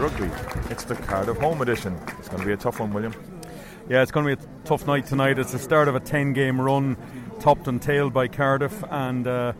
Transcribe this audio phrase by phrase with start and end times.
[0.00, 0.72] welcome to Craggy Island Rugby.
[0.72, 1.98] It's the Cardiff Home Edition.
[2.18, 3.14] It's going to be a tough one, William.
[3.88, 5.38] Yeah, it's going to be a tough night tonight.
[5.38, 6.96] It's the start of a 10 game run,
[7.40, 9.52] topped and tailed by Cardiff, and uh,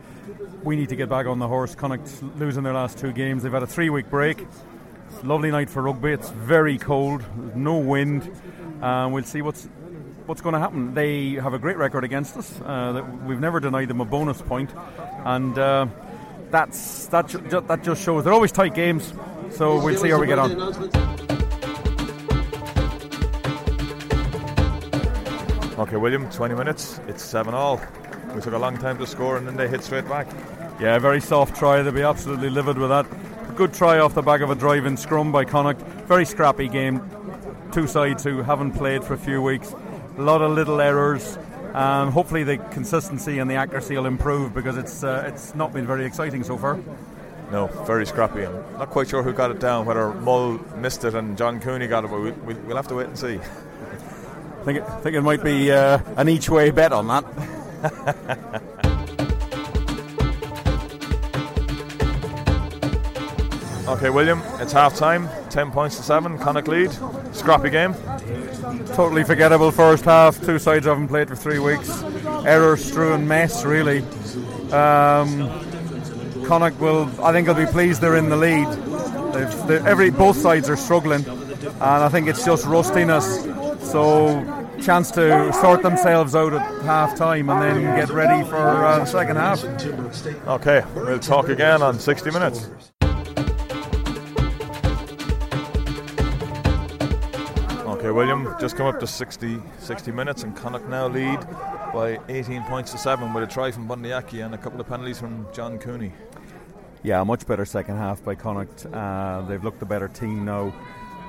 [0.63, 1.75] we need to get back on the horse.
[1.75, 3.43] Connacht losing their last two games.
[3.43, 4.41] They've had a three week break.
[5.09, 6.11] It's a lovely night for rugby.
[6.11, 7.23] It's very cold,
[7.55, 8.31] no wind.
[8.81, 9.67] Uh, we'll see what's
[10.25, 10.95] what's going to happen.
[10.95, 12.59] They have a great record against us.
[12.61, 14.71] Uh, we've never denied them a bonus point,
[15.23, 15.85] and uh,
[16.49, 17.27] that's that.
[17.27, 19.13] Ju- that just shows they're always tight games.
[19.55, 20.51] So we'll see how we get on.
[25.79, 26.99] Okay, William, 20 minutes.
[27.07, 27.81] It's 7 all.
[28.33, 30.27] We took a long time to score and then they hit straight back.
[30.81, 31.81] Yeah, very soft try.
[31.81, 33.05] They'll be absolutely livid with that.
[33.55, 35.81] Good try off the back of a drive in scrum by Connacht.
[36.05, 37.01] Very scrappy game.
[37.71, 39.73] Two sides who haven't played for a few weeks.
[40.17, 41.37] A lot of little errors.
[41.73, 45.87] Um, hopefully, the consistency and the accuracy will improve because it's uh, it's not been
[45.87, 46.77] very exciting so far.
[47.51, 48.45] No, very scrappy.
[48.45, 51.87] I'm not quite sure who got it down, whether Mull missed it and John Cooney
[51.87, 53.35] got it, but we, we, we'll have to wait and see.
[53.35, 57.23] I think it, think it might be uh, an each way bet on that.
[63.87, 65.29] okay, William, it's half time.
[65.51, 66.39] 10 points to 7.
[66.39, 66.91] Connacht lead.
[67.31, 67.93] Scrappy game.
[68.95, 70.43] Totally forgettable first half.
[70.43, 72.01] Two sides haven't played for three weeks.
[72.45, 73.99] Error strewn mess, really.
[74.71, 75.74] Um,
[76.45, 78.67] Connacht will, I think, will be pleased they're in the lead.
[79.33, 83.43] They've, every both sides are struggling, and I think it's just rustiness.
[83.81, 84.43] So,
[84.81, 89.05] chance to sort themselves out at half time and then get ready for uh, the
[89.05, 89.63] second half.
[90.47, 92.69] Okay, we'll talk again on 60 minutes.
[98.05, 101.39] Okay, William, just come up to 60, 60 minutes, and Connacht now lead
[101.91, 104.87] by 18 points to 7 with a try from Bundee Aki and a couple of
[104.87, 106.11] penalties from John Cooney.
[107.05, 108.87] Yeah, much better second half by Connacht.
[108.87, 110.73] Uh, they've looked a better team now,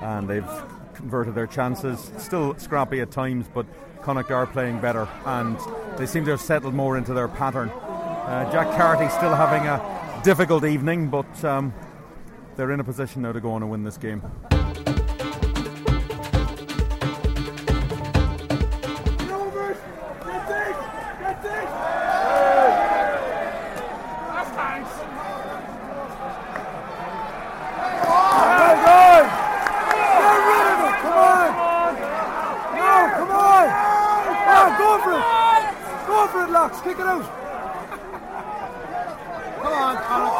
[0.00, 0.48] and they've
[0.94, 2.10] converted their chances.
[2.16, 3.66] Still scrappy at times, but
[4.00, 5.58] Connacht are playing better, and
[5.98, 7.68] they seem to have settled more into their pattern.
[7.68, 11.74] Uh, Jack Carty still having a difficult evening, but um,
[12.56, 14.22] they're in a position now to go on and win this game.
[36.82, 37.24] Kick it out.
[39.62, 40.30] Come on, Colin.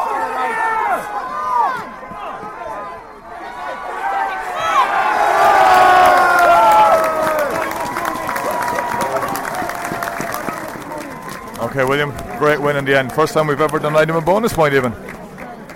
[11.59, 13.11] Okay, William, great win in the end.
[13.11, 14.93] First time we've ever denied him a bonus point, even.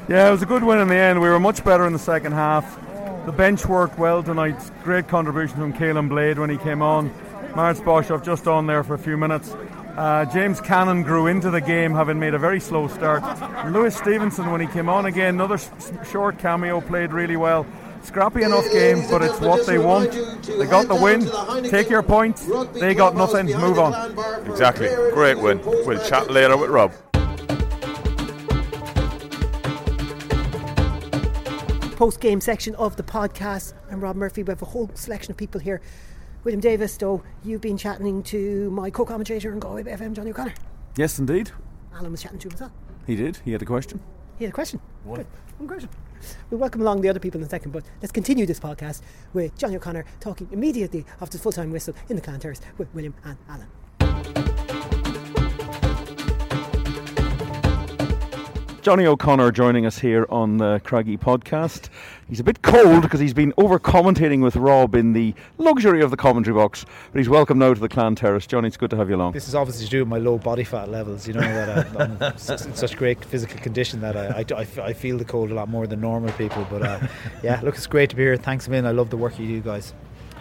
[0.07, 1.22] Yeah, it was a good win in the end.
[1.22, 2.77] We were much better in the second half.
[3.25, 4.59] The bench worked well tonight.
[4.83, 7.09] Great contribution from Caolin Blade when he came on.
[7.53, 9.53] Marnitz Boshoff just on there for a few minutes.
[9.97, 13.22] Uh, James Cannon grew into the game, having made a very slow start.
[13.72, 15.59] Lewis Stevenson, when he came on again, another
[16.09, 17.66] short cameo, played really well.
[18.03, 20.11] Scrappy enough game, but it's what they want.
[20.11, 21.29] They got the win.
[21.69, 22.49] Take your points.
[22.73, 23.45] They got nothing.
[23.47, 24.16] Move on.
[24.61, 24.89] Exactly.
[25.11, 25.59] Great win.
[25.63, 26.94] We'll chat later with Rob.
[31.95, 33.73] Post game section of the podcast.
[33.89, 34.44] I'm Rob Murphy.
[34.44, 35.81] We have a whole selection of people here
[36.44, 40.53] William Davis, though, you've been chatting to my co commentator in Galway FM, Johnny O'Connor.
[40.95, 41.49] Yes, indeed.
[41.95, 42.72] Alan was chatting to him as well.
[43.07, 43.38] He did.
[43.43, 43.99] He had a question.
[44.38, 44.79] He had a question.
[45.03, 45.17] One.
[45.17, 45.28] Good.
[45.57, 45.89] One question.
[46.51, 49.01] We'll welcome along the other people in a second, but let's continue this podcast
[49.33, 52.93] with Johnny O'Connor talking immediately after the full time whistle in the Clan Terrace with
[52.93, 53.67] William and Alan.
[58.81, 61.89] Johnny O'Connor joining us here on the Craggy podcast.
[62.28, 66.09] He's a bit cold because he's been over commentating with Rob in the luxury of
[66.09, 68.47] the commentary box, but he's welcome now to the Clan Terrace.
[68.47, 69.33] Johnny, it's good to have you along.
[69.33, 72.17] This is obviously to do with my low body fat levels, you know, that I'm
[72.67, 75.85] in such great physical condition that I, I, I, feel the cold a lot more
[75.85, 76.66] than normal people.
[76.67, 77.07] But uh,
[77.43, 78.35] yeah, look, it's great to be here.
[78.35, 78.87] Thanks million.
[78.87, 79.93] I love the work you do, guys.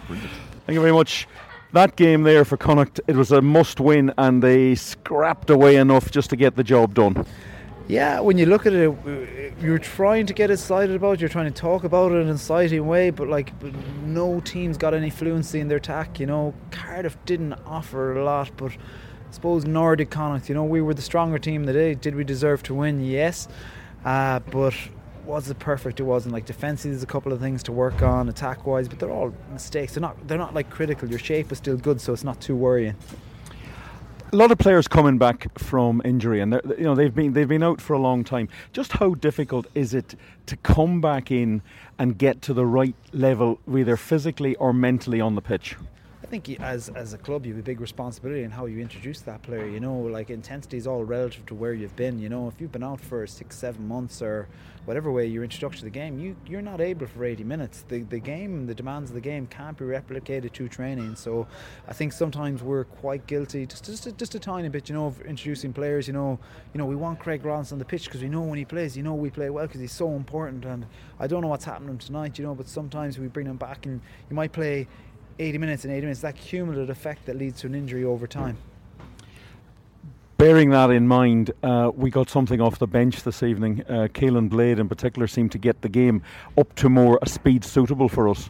[0.07, 1.27] Thank you very much
[1.73, 6.11] that game there for Connacht, it was a must win and they scrapped away enough
[6.11, 7.25] just to get the job done.
[7.91, 11.51] Yeah, when you look at it, you're trying to get excited about it, you're trying
[11.51, 13.51] to talk about it in an exciting way, but like
[14.05, 16.17] no team's got any fluency in their attack.
[16.17, 20.47] You know, Cardiff didn't offer a lot, but I suppose nor did Connacht.
[20.47, 21.93] You know, we were the stronger team today.
[21.93, 23.03] Did we deserve to win?
[23.03, 23.49] Yes,
[24.05, 24.73] uh, but
[25.25, 25.99] was it perfect?
[25.99, 26.33] It wasn't.
[26.33, 29.33] Like defensively, there's a couple of things to work on, attack wise, but they're all
[29.51, 29.95] mistakes.
[29.95, 30.29] They're not.
[30.29, 31.09] They're not like critical.
[31.09, 32.95] Your shape is still good, so it's not too worrying.
[34.33, 37.63] A lot of players coming back from injury, and you know they've been they've been
[37.63, 38.47] out for a long time.
[38.71, 41.61] Just how difficult is it to come back in
[41.99, 45.75] and get to the right level, either physically or mentally, on the pitch?
[46.31, 49.41] Think as as a club you have a big responsibility in how you introduce that
[49.41, 49.67] player.
[49.67, 52.19] You know, like intensity is all relative to where you've been.
[52.19, 54.47] You know, if you've been out for six, seven months or
[54.85, 57.83] whatever way your introduction to the game, you you're not able for 80 minutes.
[57.89, 61.17] The the game, the demands of the game can't be replicated to training.
[61.17, 61.47] So,
[61.89, 64.87] I think sometimes we're quite guilty, just just a, just a tiny bit.
[64.87, 66.07] You know, of introducing players.
[66.07, 66.39] You know,
[66.73, 68.95] you know we want Craig Ronaldson on the pitch because we know when he plays,
[68.95, 70.63] you know we play well because he's so important.
[70.63, 70.85] And
[71.19, 72.39] I don't know what's happening tonight.
[72.39, 73.99] You know, but sometimes we bring him back and
[74.29, 74.87] you might play
[75.41, 78.57] 80 minutes and 80 minutes, that cumulative effect that leads to an injury over time.
[80.37, 83.83] Bearing that in mind, uh, we got something off the bench this evening.
[83.87, 86.23] Uh, Caolin Blade, in particular, seemed to get the game
[86.57, 88.49] up to more a speed suitable for us.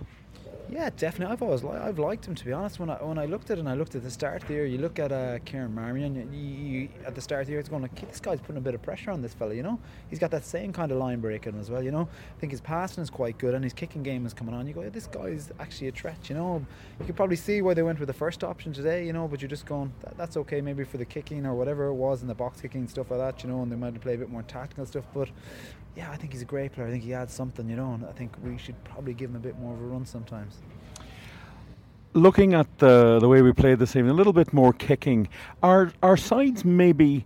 [0.72, 1.34] Yeah, definitely.
[1.34, 2.80] I've always li- I've liked him to be honest.
[2.80, 4.78] When I when I looked at it and I looked at the start there, you
[4.78, 6.16] look at uh, Kieran Marmion.
[6.34, 8.82] You, you, at the start here, it's going like this guy's putting a bit of
[8.82, 9.54] pressure on this fella.
[9.54, 9.80] You know,
[10.10, 11.84] he's got that same kind of line breaking as well.
[11.84, 12.08] You know,
[12.38, 14.66] I think his passing is quite good and his kicking game is coming on.
[14.66, 16.30] You go, yeah, this guy's actually a threat.
[16.30, 16.66] You know,
[17.02, 19.06] you could probably see why they went with the first option today.
[19.06, 21.88] You know, but you're just going that, that's okay maybe for the kicking or whatever
[21.88, 23.44] it was in the box kicking stuff like that.
[23.44, 25.28] You know, and they might play a bit more tactical stuff, but
[25.96, 26.88] yeah, I think he's a great player.
[26.88, 29.36] I think he adds something, you know, and I think we should probably give him
[29.36, 30.58] a bit more of a run sometimes
[32.14, 35.28] looking at the the way we played this evening, a little bit more kicking.
[35.64, 37.26] Our our sides maybe.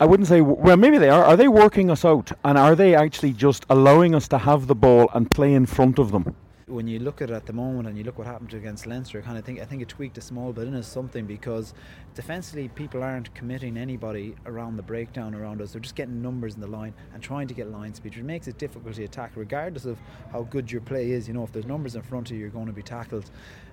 [0.00, 2.96] I wouldn't say well maybe they are are they working us out and are they
[2.96, 6.34] actually just allowing us to have the ball and play in front of them
[6.66, 9.18] when you look at it at the moment and you look what happened against Leinster,
[9.18, 11.74] I kind of think I think it tweaked a small bit in us something because
[12.14, 15.72] defensively people aren't committing anybody around the breakdown around us.
[15.72, 18.48] They're just getting numbers in the line and trying to get line speed, which makes
[18.48, 19.98] it difficult to attack, regardless of
[20.32, 21.28] how good your play is.
[21.28, 23.30] You know, if there's numbers in front of you, you're going to be tackled.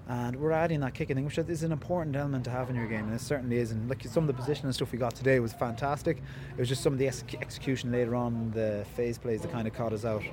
[0.10, 2.88] And we're adding that kicking thing, which is an important element to have in your
[2.88, 3.72] game, and it certainly is.
[3.72, 6.18] And look, some of the position and stuff we got today was fantastic.
[6.18, 9.74] It was just some of the execution later on, the phase plays that kind of
[9.74, 10.24] caught us out.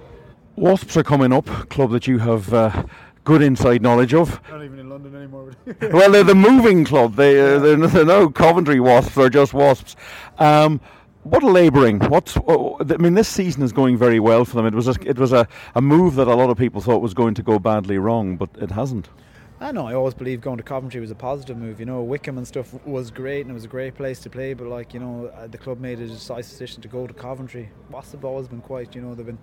[0.58, 2.84] Wasps are coming up, club that you have uh,
[3.25, 4.40] good inside knowledge of.
[4.50, 5.52] Not even in London anymore.
[5.93, 7.14] well, they're the moving club.
[7.14, 9.14] They uh, they're, they're no Coventry Wasps.
[9.14, 9.96] They're just Wasps.
[10.38, 10.81] Um,
[11.25, 12.00] what a labouring!
[12.00, 14.66] What's oh, I mean, this season is going very well for them.
[14.66, 17.12] It was a, it was a, a move that a lot of people thought was
[17.12, 19.08] going to go badly wrong, but it hasn't.
[19.61, 19.87] I know.
[19.87, 21.81] I always believed going to Coventry was a positive move.
[21.81, 24.54] You know, Wycombe and stuff was great, and it was a great place to play.
[24.54, 27.69] But like you know, uh, the club made a decisive decision to go to Coventry.
[27.90, 28.94] Wasps have always been quite.
[28.94, 29.38] You know, they've been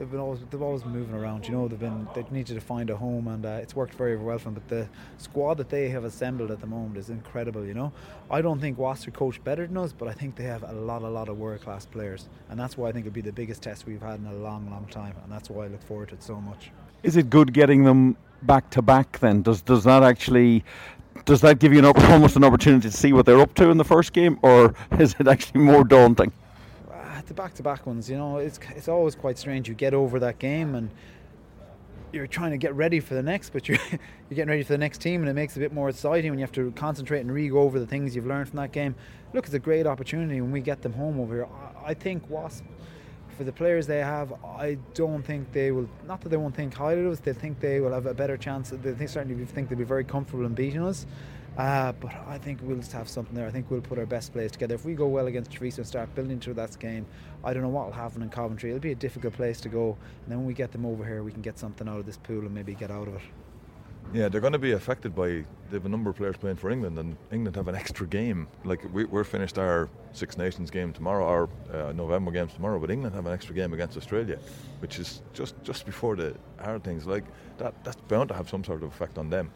[0.00, 1.46] they've been always they've always been moving around.
[1.46, 4.14] You know, they've been they needed to find a home, and uh, it's worked very,
[4.14, 4.54] very well for them.
[4.54, 4.88] But the
[5.18, 7.64] squad that they have assembled at the moment is incredible.
[7.64, 7.92] You know,
[8.30, 10.72] I don't think Wasps are coached better than us, but I think they have a
[10.72, 13.30] lot, a lot of world class players, and that's why I think it'll be the
[13.30, 16.08] biggest test we've had in a long, long time, and that's why I look forward
[16.08, 16.70] to it so much.
[17.02, 19.18] Is it good getting them back to back?
[19.20, 20.64] Then does does that actually
[21.26, 23.76] does that give you an, almost an opportunity to see what they're up to in
[23.76, 26.32] the first game, or is it actually more daunting?
[27.30, 29.68] The back-to-back ones, you know, it's it's always quite strange.
[29.68, 30.90] You get over that game and
[32.12, 34.78] you're trying to get ready for the next, but you're you're getting ready for the
[34.78, 37.20] next team, and it makes it a bit more exciting when you have to concentrate
[37.20, 38.96] and re-go over the things you've learned from that game.
[39.32, 41.46] Look, it's a great opportunity when we get them home over here.
[41.46, 42.64] I, I think Wasp,
[43.36, 45.88] for the players they have, I don't think they will.
[46.08, 47.20] Not that they won't think highly of us.
[47.20, 48.70] They think they will have a better chance.
[48.70, 51.06] They certainly think they'll be very comfortable in beating us.
[51.56, 53.46] Uh, but I think we'll just have something there.
[53.46, 54.74] I think we'll put our best players together.
[54.74, 57.06] If we go well against Treviso and start building to that game,
[57.44, 58.70] I don't know what will happen in Coventry.
[58.70, 59.96] It'll be a difficult place to go.
[60.22, 62.16] And then when we get them over here, we can get something out of this
[62.16, 63.22] pool and maybe get out of it.
[64.12, 66.68] Yeah, they're going to be affected by they have a number of players playing for
[66.68, 68.48] England, and England have an extra game.
[68.64, 72.90] Like we, are finished our Six Nations game tomorrow, our uh, November games tomorrow, but
[72.90, 74.38] England have an extra game against Australia,
[74.80, 77.06] which is just just before the hard things.
[77.06, 77.22] Like
[77.58, 79.52] that, that's bound to have some sort of effect on them.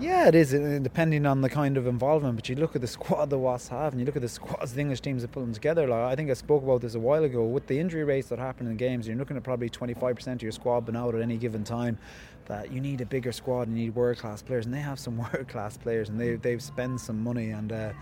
[0.00, 0.52] Yeah, it is,
[0.82, 2.36] depending on the kind of involvement.
[2.36, 4.72] But you look at the squad the Wasps have, and you look at the squads
[4.72, 5.88] the English teams are putting together.
[5.88, 7.44] Like I think I spoke about this a while ago.
[7.44, 10.52] With the injury rates that happen in games, you're looking at probably 25% of your
[10.52, 11.98] squad being out at any given time.
[12.44, 15.00] That you need a bigger squad, and you need world class players, and they have
[15.00, 17.72] some world class players, and they they've spent some money and.
[17.72, 17.92] Uh,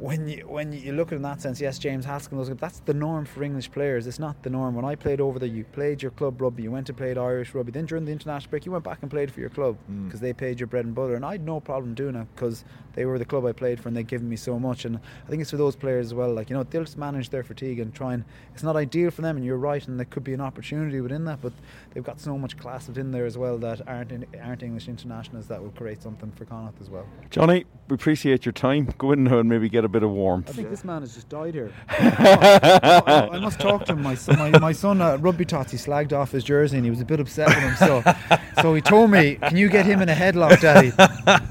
[0.00, 2.94] when you when you look at it in that sense, yes, James Haskell, that's the
[2.94, 4.06] norm for English players.
[4.06, 4.74] It's not the norm.
[4.74, 7.54] When I played over there, you played your club rugby, you went to play Irish
[7.54, 7.70] rugby.
[7.70, 9.76] Then during the international break, you went back and played for your club
[10.06, 10.22] because mm.
[10.22, 11.16] they paid your bread and butter.
[11.16, 12.64] And I had no problem doing it because
[12.94, 14.86] they were the club I played for and they'd given me so much.
[14.86, 16.32] And I think it's for those players as well.
[16.32, 18.24] Like you know, they'll just manage their fatigue and try and.
[18.54, 21.24] It's not ideal for them, and you're right, and there could be an opportunity within
[21.26, 21.42] that.
[21.42, 21.52] But
[21.92, 25.46] they've got so much class within there as well that aren't in, aren't English internationals
[25.48, 27.06] that will create something for Connacht as well.
[27.28, 28.88] Johnny, we appreciate your time.
[28.96, 30.48] Go in now and maybe get a bit of warmth.
[30.48, 31.72] I think this man has just died here.
[31.88, 34.02] I, I must talk to him.
[34.02, 36.90] My son, my, my son at rugby tots, he slagged off his jersey and he
[36.90, 37.74] was a bit upset with him.
[37.76, 38.02] So,
[38.62, 40.92] so he told me, "Can you get him in a headlock, Daddy?"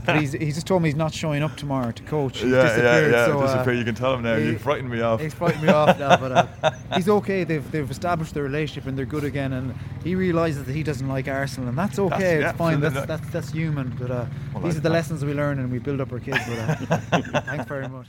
[0.06, 2.40] But he's, he just told me he's not showing up tomorrow to coach.
[2.40, 3.12] He's yeah, yeah, disappeared.
[3.12, 3.26] yeah.
[3.26, 3.72] So, uh.
[3.72, 4.38] You can tell him now.
[4.38, 5.22] he- you frightened me off.
[5.22, 6.32] He's frightened me off now, but
[6.64, 7.44] uh, he's okay.
[7.44, 9.54] They've they've established their relationship and they're good again.
[9.54, 12.10] And he realizes that he doesn't like Arsenal, and that's okay.
[12.18, 12.80] That's- yeah, it's fine.
[12.80, 13.96] That's, that's that's human.
[14.00, 16.20] But uh, Well, these I- are the lessons we learn, and we build up our
[16.20, 16.40] kids.
[16.48, 16.60] But
[16.92, 18.08] uh, thanks very much.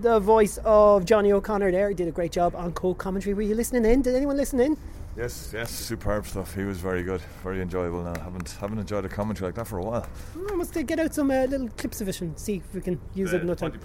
[0.00, 3.34] The voice of Johnny O'Connor there he did a great job on co-commentary.
[3.34, 4.00] Were you listening in?
[4.00, 4.76] Did anyone listen in?
[5.16, 6.54] Yes, yes, superb stuff.
[6.54, 8.02] He was very good, very enjoyable.
[8.02, 10.06] Now, haven't haven't enjoyed a commentary like that for a while.
[10.50, 12.98] I must get out some uh, little clips of it and see if we can
[13.14, 13.78] use it another time.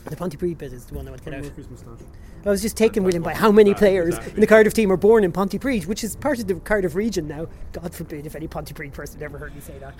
[0.00, 1.52] The Pontypridd bit is the one I want to get out.
[2.46, 5.24] I was just taken, William, by how many players in the Cardiff team are born
[5.24, 7.46] in Pontypridd, which is part of the Cardiff region now.
[7.72, 9.94] God forbid if any Pontypridd person ever heard me say that,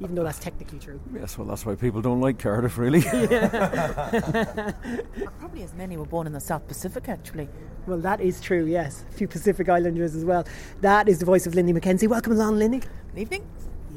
[0.00, 1.00] even though that's technically true.
[1.14, 3.00] Yes, well, that's why people don't like Cardiff, really.
[5.38, 7.48] Probably as many were born in the South Pacific, actually.
[7.86, 9.04] Well, that is true, yes.
[9.10, 10.46] A few Pacific Islanders as well.
[10.80, 12.08] That is the voice of Lindy McKenzie.
[12.08, 12.80] Welcome along, Lindy.
[13.14, 13.46] Good evening.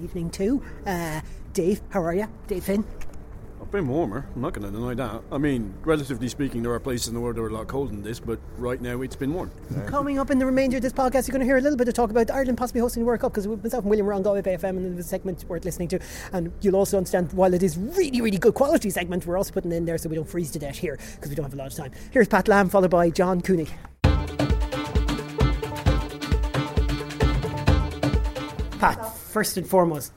[0.04, 0.62] Evening too.
[0.86, 1.22] Uh,
[1.54, 2.28] Dave, how are you?
[2.48, 2.86] Dave Finn.
[3.68, 4.26] I've been warmer.
[4.34, 5.24] I'm not going to deny that.
[5.30, 7.92] I mean, relatively speaking, there are places in the world that are a lot colder
[7.92, 9.52] than this, but right now it's been warm.
[9.88, 11.90] Coming up in the remainder of this podcast, you're going to hear a little bit
[11.90, 14.22] of talk about Ireland possibly hosting the World Cup because myself and William were on
[14.22, 16.00] Galway Bay FM and it a segment worth listening to.
[16.32, 19.74] And you'll also understand while it is really, really good quality segment, we're also putting
[19.74, 21.68] in there so we don't freeze to death here because we don't have a lot
[21.68, 21.92] of time.
[22.12, 23.68] Here's Pat Lam followed by John Cooney.
[28.80, 30.14] Pat, first and foremost,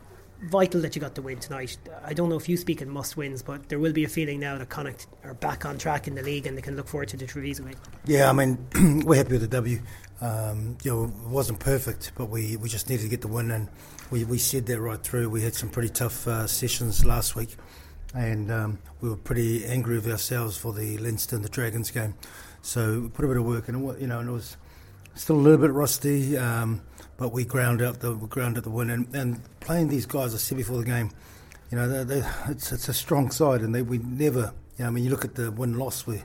[0.50, 1.78] vital that you got the win tonight.
[2.04, 4.40] I don't know if you speak in must wins, but there will be a feeling
[4.40, 7.08] now that Connacht are back on track in the league and they can look forward
[7.10, 7.76] to the Treviso game.
[8.04, 8.58] Yeah, I mean,
[9.06, 9.80] we're happy with the W.
[10.20, 13.50] Um, you know, it wasn't perfect, but we, we just needed to get the win,
[13.50, 13.68] and
[14.10, 15.30] we, we said that right through.
[15.30, 17.56] We had some pretty tough uh, sessions last week,
[18.14, 22.14] and um, we were pretty angry with ourselves for the Leinster and the Dragons game.
[22.60, 24.56] So we put a bit of work in you know, and it was
[25.14, 26.82] still a little bit rusty, um,
[27.20, 30.34] but we ground out the we ground out the win, and, and playing these guys.
[30.34, 31.10] I said before the game,
[31.70, 34.86] you know, they're, they're, it's it's a strong side, and they we never, you know,
[34.86, 36.22] I mean, you look at the win loss, we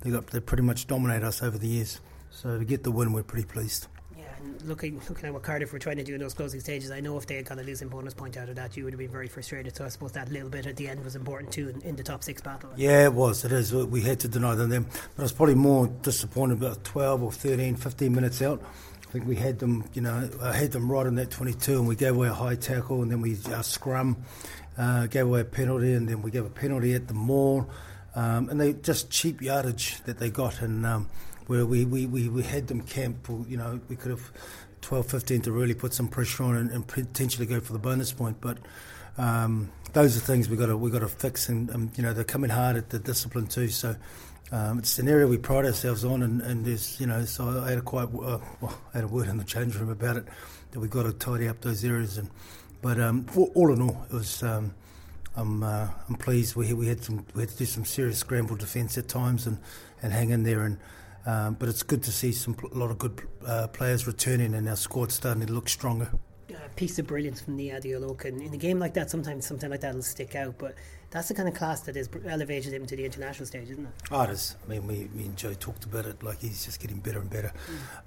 [0.00, 2.00] they got they pretty much dominate us over the years.
[2.30, 3.88] So to get the win, we're pretty pleased.
[4.16, 6.92] Yeah, and looking looking at what Cardiff were trying to do in those closing stages,
[6.92, 8.92] I know if they had got a losing bonus point out of that, you would
[8.92, 9.74] have been very frustrated.
[9.74, 12.04] So I suppose that little bit at the end was important too in, in the
[12.04, 12.70] top six battle.
[12.76, 13.44] Yeah, it was.
[13.44, 13.74] It is.
[13.74, 14.86] We had to deny them, them.
[15.16, 18.62] But I was probably more disappointed about 12 or 13, 15 minutes out.
[19.06, 21.86] I think we had them, you know, I had them right in that 22, and
[21.86, 24.16] we gave away a high tackle, and then we our scrum
[24.76, 27.68] uh, gave away a penalty, and then we gave a penalty at the maul,
[28.16, 31.08] um, and they just cheap yardage that they got, and um,
[31.46, 34.32] where we, we, we, we had them camp, you know, we could have
[34.80, 38.12] 12, 15 to really put some pressure on and, and potentially go for the bonus
[38.12, 38.58] point, but.
[39.18, 42.12] Um, those are things we got to we got to fix, and um, you know
[42.12, 43.68] they're coming hard at the discipline too.
[43.68, 43.96] So
[44.52, 47.70] um, it's an area we pride ourselves on, and, and there's you know so I
[47.70, 50.24] had a quite uh, well, I had a word in the change room about it
[50.70, 52.18] that we've got to tidy up those areas.
[52.18, 52.30] And
[52.80, 54.74] but um, all in all, it was um,
[55.34, 56.54] I'm uh, I'm pleased.
[56.54, 59.58] We we had some we had to do some serious scramble defence at times and,
[60.02, 60.78] and hang in there and.
[61.28, 64.68] Um, but it's good to see some a lot of good uh, players returning, and
[64.68, 66.08] our squad starting to look stronger.
[66.50, 68.26] A piece of brilliance from Niyi Adeolokun.
[68.26, 70.56] And in a game like that, sometimes something like that will stick out.
[70.56, 70.76] But
[71.10, 73.92] that's the kind of class that has elevated him to the international stage, isn't it?
[74.10, 74.56] Oh, it is.
[74.64, 76.22] I mean, we, me and Joe talked about it.
[76.22, 77.52] Like he's just getting better and better.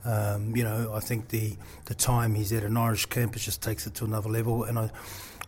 [0.04, 0.36] Mm.
[0.36, 3.62] Um, you know, I think the the time he's at an Irish camp it just
[3.62, 4.64] takes it to another level.
[4.66, 4.92] And I,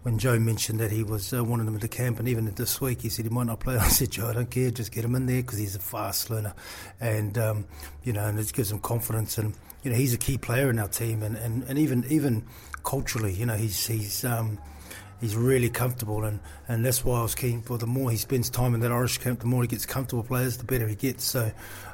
[0.03, 2.81] when Joe mentioned that he was uh, wanting him at the camp, and even this
[2.81, 3.77] week he said he might not play.
[3.79, 4.72] I said, Joe, I don't care.
[4.72, 6.53] Just get him in there because he's a fast learner,
[7.00, 7.65] and um,
[8.03, 9.38] you know, and it gives him confidence.
[9.38, 9.53] And
[9.84, 12.46] you know, he's a key player in our team, and, and, and even even
[12.84, 14.24] culturally, you know, he's he's.
[14.25, 14.58] Um,
[15.21, 18.49] he's really comfortable, and, and that's why I was keen for the more he spends
[18.49, 21.23] time in that Irish camp, the more he gets comfortable players, the better he gets.
[21.23, 21.51] So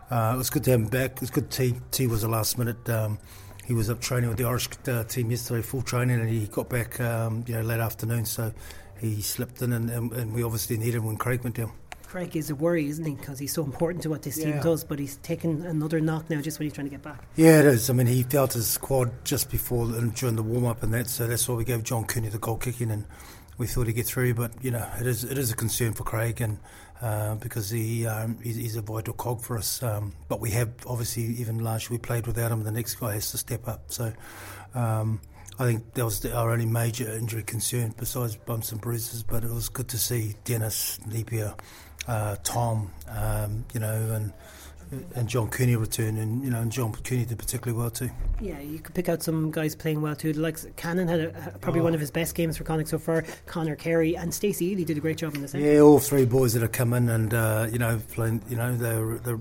[0.09, 1.11] uh, it was good to have him back.
[1.11, 1.51] It was good.
[1.51, 2.89] T T was a last minute.
[2.89, 3.19] Um,
[3.65, 6.69] he was up training with the Irish uh, team yesterday, full training, and he got
[6.69, 8.25] back, um, you know, late afternoon.
[8.25, 8.53] So
[8.97, 11.73] he slipped in, and, and, and we obviously needed him when Craig went down.
[12.07, 13.15] Craig is a worry, isn't he?
[13.15, 16.39] Because he's so important to what this team does, but he's taken another knock now
[16.41, 17.21] just when he's trying to get back.
[17.35, 17.89] Yeah, it is.
[17.89, 21.09] I mean, he felt his quad just before and during the warm up and that,
[21.09, 23.05] so that's why we gave John Cooney the goal kicking, and
[23.57, 24.35] we thought he'd get through.
[24.35, 26.59] But you know, it is it is a concern for Craig, and
[27.01, 29.83] uh, because he um, he's, he's a vital cog for us.
[29.83, 32.63] Um, but we have obviously even last year we played without him.
[32.63, 33.91] The next guy has to step up.
[33.91, 34.13] So.
[34.73, 35.19] Um,
[35.59, 39.23] I think that was the, our only major injury concern besides bumps and bruises.
[39.23, 41.57] But it was good to see Dennis, Nepia,
[42.07, 44.33] uh, Tom, um, you know, and
[45.15, 48.09] and John Cooney returned, and you know, and John Cooney did particularly well too.
[48.39, 50.33] Yeah, you could pick out some guys playing well too.
[50.33, 51.85] Like Cannon had a, probably oh.
[51.85, 53.23] one of his best games for Connacht so far.
[53.45, 55.67] Conor Carey and Stacey Ili did a great job in the second.
[55.67, 58.41] Yeah, all three boys that have come in and uh, you know playing.
[58.49, 59.39] You know they're they're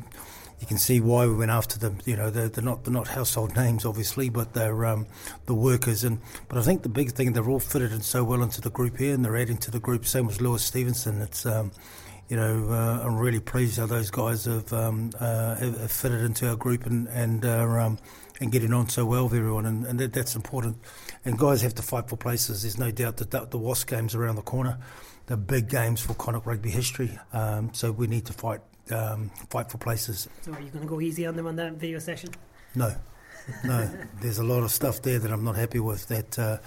[0.61, 1.99] you can see why we went after them.
[2.05, 5.07] You know, they're, they're not they're not household names, obviously, but they're um,
[5.47, 6.05] the workers.
[6.05, 8.71] And but I think the big thing they're all fitted in so well into the
[8.71, 10.07] group here, and they're adding to the group.
[10.07, 11.21] Same as Lewis Stevenson.
[11.21, 11.73] It's um,
[12.29, 16.49] you know, uh, I'm really pleased how those guys have, um, uh, have fitted into
[16.49, 17.99] our group and and uh, um,
[18.41, 20.79] and getting on so well with everyone, and, and that, that's important.
[21.25, 22.63] And guys have to fight for places.
[22.63, 24.79] There's no doubt that, that the Wasp games around the corner.
[25.27, 29.71] They're big games for Connacht rugby history, um, so we need to fight um, fight
[29.71, 30.29] for places.
[30.43, 32.31] So, are you going to go easy on them on that video session?
[32.75, 32.95] No,
[33.65, 33.91] no.
[34.21, 36.07] There's a lot of stuff there that I'm not happy with.
[36.09, 36.59] That, uh,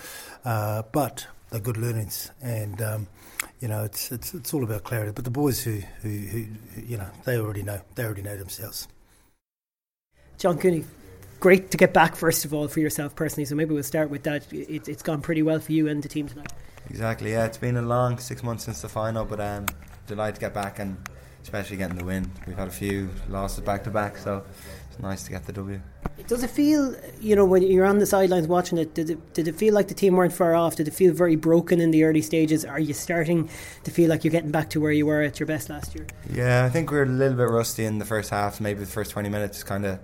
[0.45, 3.07] uh, but they're good learnings, and um,
[3.59, 5.11] you know, it's, it's it's all about clarity.
[5.11, 6.45] But the boys who, who, who,
[6.81, 7.81] you know, they already know.
[7.95, 8.88] They already know themselves.
[10.38, 10.85] John Cooney,
[11.39, 13.45] great to get back first of all for yourself personally.
[13.45, 14.51] So maybe we'll start with that.
[14.53, 16.51] It, has gone pretty well for you and the team tonight.
[16.89, 17.31] Exactly.
[17.31, 19.65] Yeah, it's been a long six months since the final, but um,
[20.07, 20.97] delighted to get back and
[21.43, 22.31] especially getting the win.
[22.48, 24.43] We've had a few losses back to back, so
[24.89, 25.81] it's nice to get the W.
[26.27, 29.48] Does it feel, you know, when you're on the sidelines watching it, did it did
[29.48, 30.75] it feel like the team weren't far off?
[30.75, 32.65] Did it feel very broken in the early stages?
[32.65, 33.50] Are you starting
[33.84, 36.05] to feel like you're getting back to where you were at your best last year?
[36.31, 38.62] Yeah, I think we are a little bit rusty in the first half.
[38.62, 40.00] Maybe the first 20 minutes kind of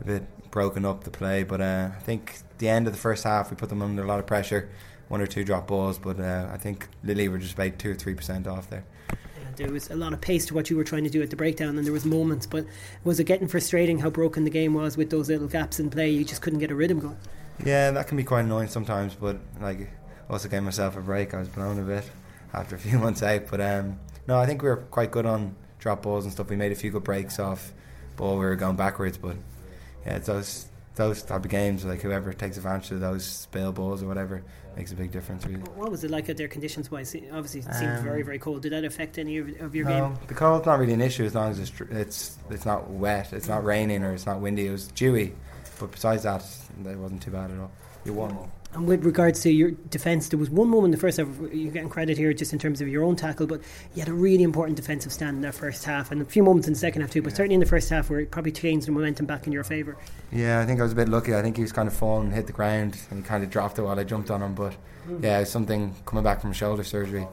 [0.00, 3.24] a bit broken up the play, but uh, I think the end of the first
[3.24, 4.70] half we put them under a lot of pressure.
[5.08, 7.94] One or two drop balls, but uh, I think Lily were just about two or
[7.94, 8.84] three percent off there
[9.56, 11.36] there was a lot of pace to what you were trying to do at the
[11.36, 12.46] breakdown, and there was moments.
[12.46, 12.66] But
[13.04, 16.10] was it getting frustrating how broken the game was with those little gaps in play?
[16.10, 17.16] You just couldn't get a rhythm going.
[17.64, 19.14] Yeah, that can be quite annoying sometimes.
[19.14, 19.90] But like,
[20.28, 21.34] also gave myself a break.
[21.34, 22.10] I was blown a bit
[22.52, 23.48] after a few months out.
[23.50, 26.50] But um, no, I think we were quite good on drop balls and stuff.
[26.50, 27.72] We made a few good breaks off
[28.16, 28.38] ball.
[28.38, 29.36] We were going backwards, but
[30.04, 31.84] yeah, those those type of games.
[31.84, 34.42] Like whoever takes advantage of those spill balls or whatever
[34.76, 35.44] makes a big difference.
[35.46, 35.60] Really.
[35.60, 37.14] What was it like out there conditions wise?
[37.32, 38.62] Obviously, it seemed um, very very cold.
[38.62, 40.18] Did that affect any of, of your no, game?
[40.26, 43.48] The cold's not really an issue as long as it's it's it's not wet, it's
[43.48, 44.66] not raining or it's not windy.
[44.66, 45.34] It was dewy,
[45.80, 46.44] but besides that,
[46.84, 47.72] it wasn't too bad at all.
[48.04, 48.50] You won.
[48.76, 51.72] And with regards to your defence, there was one moment in the first half, you're
[51.72, 53.62] getting credit here just in terms of your own tackle, but
[53.94, 56.68] you had a really important defensive stand in that first half, and a few moments
[56.68, 58.86] in the second half too, but certainly in the first half where it probably changed
[58.86, 59.96] the momentum back in your favour.
[60.30, 61.34] Yeah, I think I was a bit lucky.
[61.34, 63.78] I think he was kind of falling, hit the ground, and he kind of dropped
[63.78, 64.74] it while I jumped on him, but
[65.08, 65.24] mm.
[65.24, 67.26] yeah, something coming back from shoulder surgery.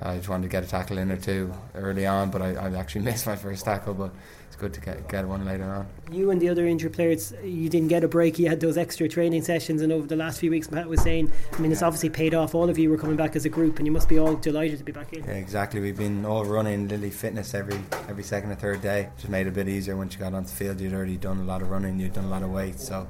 [0.00, 2.74] I just wanted to get a tackle in or two early on, but I, I
[2.76, 4.12] actually missed my first tackle, but
[4.54, 5.88] it's good to get, get one later on.
[6.12, 8.38] You and the other injured players, you didn't get a break.
[8.38, 11.32] You had those extra training sessions, and over the last few weeks, Matt was saying,
[11.52, 12.54] I mean, it's obviously paid off.
[12.54, 14.78] All of you were coming back as a group, and you must be all delighted
[14.78, 15.24] to be back in.
[15.24, 15.80] Yeah, exactly.
[15.80, 19.08] We've been all running Lily Fitness every every second or third day.
[19.16, 20.80] Just made it a bit easier once you got onto the field.
[20.80, 23.08] You'd already done a lot of running, you'd done a lot of weight, so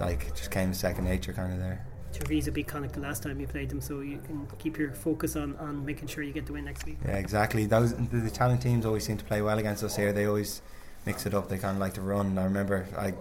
[0.00, 1.86] like it just came second nature kind of there.
[2.12, 5.36] Treviso beat Connacht the last time you played them, so you can keep your focus
[5.36, 6.98] on, on making sure you get the win next week.
[7.04, 7.66] Yeah, exactly.
[7.66, 10.12] Those the, Italian teams always seem to play well against us here.
[10.12, 10.62] They always
[11.06, 11.48] mix it up.
[11.48, 12.38] They kind of like to run.
[12.38, 13.14] I remember I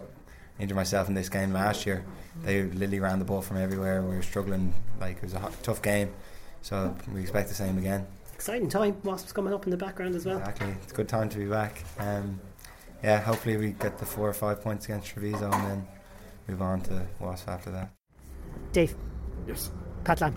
[0.59, 2.05] injured myself in this game last year.
[2.43, 4.01] They literally ran the ball from everywhere.
[4.01, 4.73] We were struggling.
[4.99, 6.11] Like it was a hot, tough game.
[6.61, 8.05] So we expect the same again.
[8.33, 8.97] Exciting time.
[9.03, 10.37] Wasps coming up in the background as well.
[10.37, 10.75] Exactly.
[10.83, 11.83] It's a good time to be back.
[11.99, 12.39] Um,
[13.03, 15.87] yeah, hopefully we get the four or five points against Treviso and then
[16.47, 17.91] move on to Wasps after that.
[18.71, 18.95] Dave.
[19.47, 19.71] Yes.
[20.03, 20.35] Pat Lam.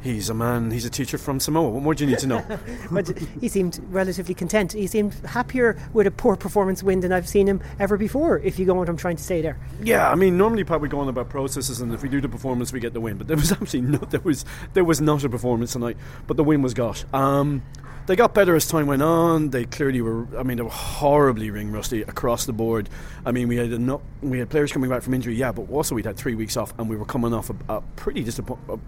[0.00, 1.70] He's a man, he's a teacher from Samoa.
[1.70, 2.44] What more do you need to know?
[2.90, 3.08] but
[3.40, 4.72] he seemed relatively content.
[4.72, 8.60] He seemed happier with a poor performance win than I've seen him ever before, if
[8.60, 9.58] you go what I'm trying to say there.
[9.82, 12.28] Yeah, I mean, normally Pat would go on about processes, and if we do the
[12.28, 13.18] performance, we get the win.
[13.18, 15.96] But there was absolutely no, there was, there was not a performance tonight,
[16.28, 17.04] but the win was got.
[17.12, 17.62] Um,
[18.08, 19.50] they got better as time went on.
[19.50, 20.26] They clearly were.
[20.36, 22.88] I mean, they were horribly ring rusty across the board.
[23.26, 25.94] I mean, we had enough, we had players coming back from injury, yeah, but also
[25.94, 28.80] we'd had three weeks off, and we were coming off a, a pretty disappointing,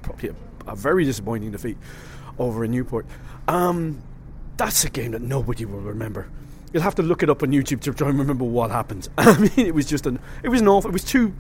[0.67, 1.77] a, a, very disappointing defeat
[2.39, 3.05] over in Newport.
[3.47, 4.03] Um,
[4.57, 6.27] that's a game that nobody will remember.
[6.73, 9.07] You'll have to look it up on YouTube to try and remember what happened.
[9.19, 10.89] I mean, it was just an, it was an awful.
[10.89, 11.35] It was too.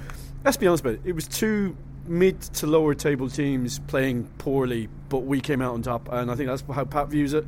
[0.44, 1.00] Let's be honest about it.
[1.06, 5.82] It was two mid to lower table teams playing poorly, but we came out on
[5.82, 7.44] top, and I think that's how Pat views it.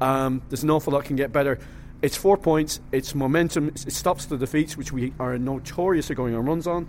[0.00, 1.58] Um, there's an awful lot can get better.
[2.02, 2.80] It's four points.
[2.92, 3.68] It's momentum.
[3.68, 6.86] It stops the defeats, which we are notorious for going on runs on.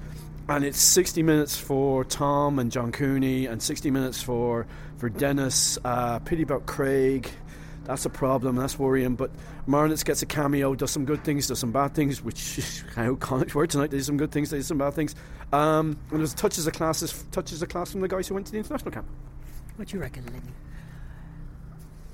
[0.50, 5.78] And it's 60 minutes for Tom and John Cooney, and 60 minutes for for Dennis.
[5.84, 7.30] Uh, pity about Craig.
[7.86, 8.56] That's a problem.
[8.56, 9.16] That's worrying.
[9.16, 9.32] But
[9.68, 13.16] Marnitz gets a cameo, does some good things, does some bad things, which is how
[13.16, 13.92] Connacht were tonight.
[13.92, 15.16] They did some good things, they did some bad things.
[15.54, 18.52] Um, and there's touches of classes, touches of class from the guys who went to
[18.52, 19.08] the international camp.
[19.76, 20.54] What do you reckon, Lynn?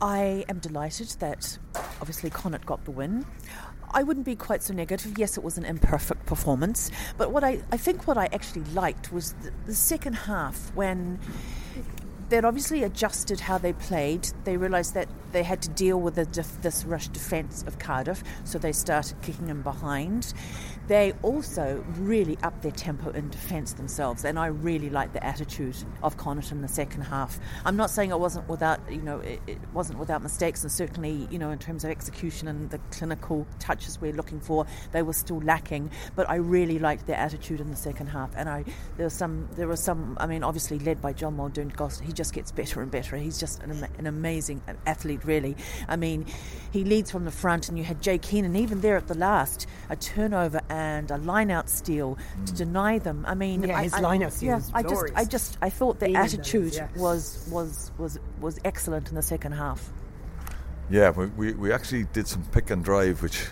[0.02, 1.58] I am delighted that
[2.00, 3.26] obviously Connacht got the win.
[3.94, 5.18] I wouldn't be quite so negative.
[5.18, 9.12] Yes, it was an imperfect performance, but what I, I think what I actually liked
[9.12, 11.20] was the, the second half when
[12.32, 14.30] they'd obviously adjusted how they played.
[14.46, 18.58] They realised that they had to deal with def- this rush defence of Cardiff, so
[18.58, 20.34] they started kicking them behind.
[20.88, 25.76] They also really upped their tempo in defence themselves, and I really liked the attitude
[26.04, 27.40] of Connacht in the second half.
[27.66, 31.28] I'm not saying it wasn't without, you know, it, it wasn't without mistakes, and certainly,
[31.32, 35.14] you know, in terms of execution and the clinical touches we're looking for, they were
[35.14, 35.92] still lacking.
[36.16, 38.64] But I really liked their attitude in the second half, and I
[38.98, 40.18] there was some, there was some.
[40.20, 41.72] I mean, obviously led by John Muldoon,
[42.04, 43.16] he just gets better and better.
[43.16, 45.56] He's just an, an amazing athlete, really.
[45.88, 46.26] I mean,
[46.72, 49.66] he leads from the front, and you had Jake Heenan even there at the last,
[49.90, 52.46] a turnover and a line out steal mm.
[52.46, 53.26] to deny them.
[53.28, 54.50] I mean, yeah, I, his I, line out steal.
[54.50, 56.88] Yeah, I just, I just, I thought the attitude yeah.
[56.96, 59.92] was was was was excellent in the second half.
[60.90, 63.46] Yeah, we, we, we actually did some pick and drive, which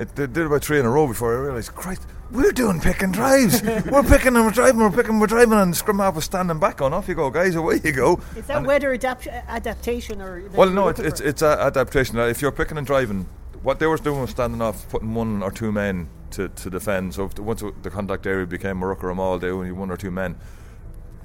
[0.00, 3.02] it did, did about three in a row before I realised, Christ, we're doing pick
[3.02, 3.62] and drives.
[3.90, 6.58] we're picking and we're driving, we're picking, we're driving, and the scrum half was standing
[6.58, 6.92] back on.
[6.92, 8.20] Off you go, guys, away you go.
[8.36, 10.42] Is that and weather adapt- adaptation or?
[10.54, 12.18] Well, no, it's it's, it's a adaptation.
[12.18, 13.26] If you're picking and driving,
[13.62, 17.14] what they were doing was standing off, putting one or two men to, to defend.
[17.14, 19.90] So the, once the contact area became a ruck or a maul, they only one
[19.90, 20.36] or two men.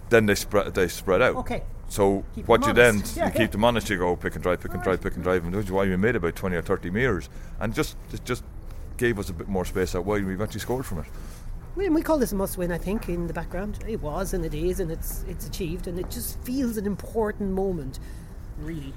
[0.10, 1.36] Then they spread they spread out.
[1.38, 1.64] Okay.
[1.90, 3.16] So Keep what you then honest.
[3.16, 3.48] you Yeah, keep yeah.
[3.48, 3.90] them honest.
[3.90, 5.96] You go pick and drive, pick and drive, pick and drive, and that's why we
[5.96, 8.44] made about twenty or thirty meters, and just it just
[8.98, 10.20] gave us a bit more space out wide.
[10.20, 11.06] and We've actually scored from it.
[11.76, 12.72] We, we call this a must-win.
[12.72, 16.00] I think in the background it was, and it is, and it's it's achieved, and
[16.00, 18.00] it just feels an important moment,
[18.60, 18.94] really.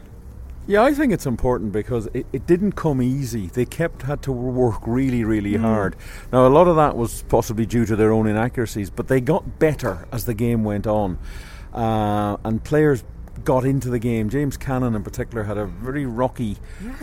[0.66, 3.46] Yeah, I think it's important because it, it didn't come easy.
[3.48, 5.96] They kept had to work really, really hard.
[6.32, 9.58] Now, a lot of that was possibly due to their own inaccuracies, but they got
[9.58, 11.18] better as the game went on,
[11.74, 13.04] uh, and players
[13.44, 14.28] got into the game.
[14.28, 16.56] James Cannon, in particular, had a very rocky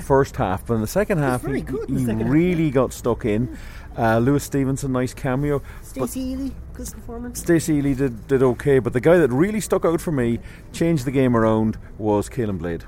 [0.03, 3.57] first half, but in the second half, he, he second half, really got stuck in.
[3.97, 5.61] Uh, Lewis Stevenson, nice cameo.
[5.81, 7.39] Stacey Ili, good performance.
[7.39, 10.39] Stacey Ili did, did okay, but the guy that really stuck out for me,
[10.71, 12.83] changed the game around, was Caolin Blade.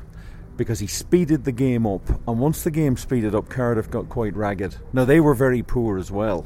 [0.55, 4.35] Because he speeded the game up, and once the game speeded up, Cardiff got quite
[4.35, 4.75] ragged.
[4.93, 6.45] Now, they were very poor as well.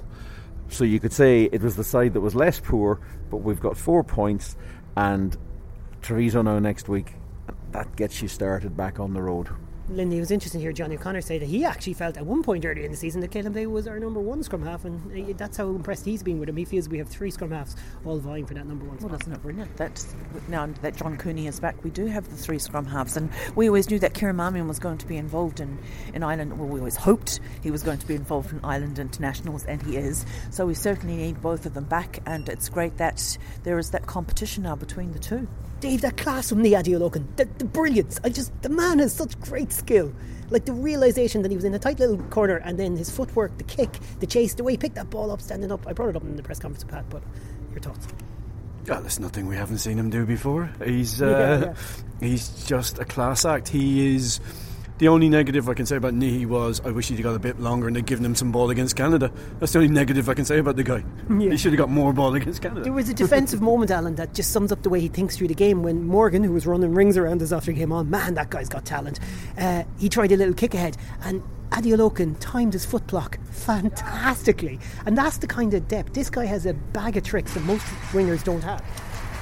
[0.69, 3.75] So you could say it was the side that was less poor, but we've got
[3.75, 4.55] four points,
[4.95, 5.35] and
[6.03, 7.13] Treviso now next week.
[7.71, 9.49] That gets you started back on the road.
[9.89, 12.41] Lindy, it was interesting to hear Johnny O'Connor say that he actually felt at one
[12.41, 15.37] point earlier in the season that Caolin Blade was our number one scrum half, and
[15.37, 16.55] that's how impressed he's been with him.
[16.55, 19.21] He feels we have three scrum halves all vying for that number one Well, spot.
[19.21, 19.75] isn't it brilliant?
[19.75, 20.05] That
[20.47, 23.67] now that John Cooney is back, we do have the three scrum halves, and we
[23.67, 25.77] always knew that Kieran Marmion was going to be involved in,
[26.13, 26.57] in Ireland.
[26.57, 29.97] Well, we always hoped he was going to be involved in Ireland internationals, and he
[29.97, 30.25] is.
[30.49, 34.05] So we certainly need both of them back, and it's great that there is that
[34.05, 35.45] competition now between the two.
[35.83, 38.17] Dave, that class from Niyi Adeolokun, the, the brilliance.
[38.23, 40.13] I just, the man has such great skill.
[40.49, 43.57] Like the realization that he was in a tight little corner and then his footwork,
[43.57, 45.85] the kick, the chase, the way he picked that ball up standing up.
[45.85, 47.21] I brought it up in the press conference with Pat, but
[47.71, 48.07] your thoughts?
[48.89, 50.71] Oh, there's nothing we haven't seen him do before.
[50.85, 53.67] He's uh, Yeah, he's just a class act.
[53.67, 54.39] He is.
[55.03, 57.59] The only negative I can say about Niyi was I wish he'd got a bit
[57.59, 59.33] longer and they'd given him some ball against Canada.
[59.59, 61.03] That's the only negative I can say about the guy.
[61.29, 61.49] Yeah.
[61.49, 62.83] He should have got more ball against Canada.
[62.83, 65.49] There was a defensive moment, Alan, that just sums up the way he thinks through
[65.49, 65.83] the game.
[65.83, 68.69] When Morgan, who was running rings around us after he came on, man, that guy's
[68.69, 69.19] got talent.
[69.57, 74.79] Uh, he tried a little kick ahead, and Adeolokun timed his foot block fantastically.
[75.05, 76.13] And that's the kind of depth.
[76.13, 78.81] This guy has a bag of tricks that most wingers don't have.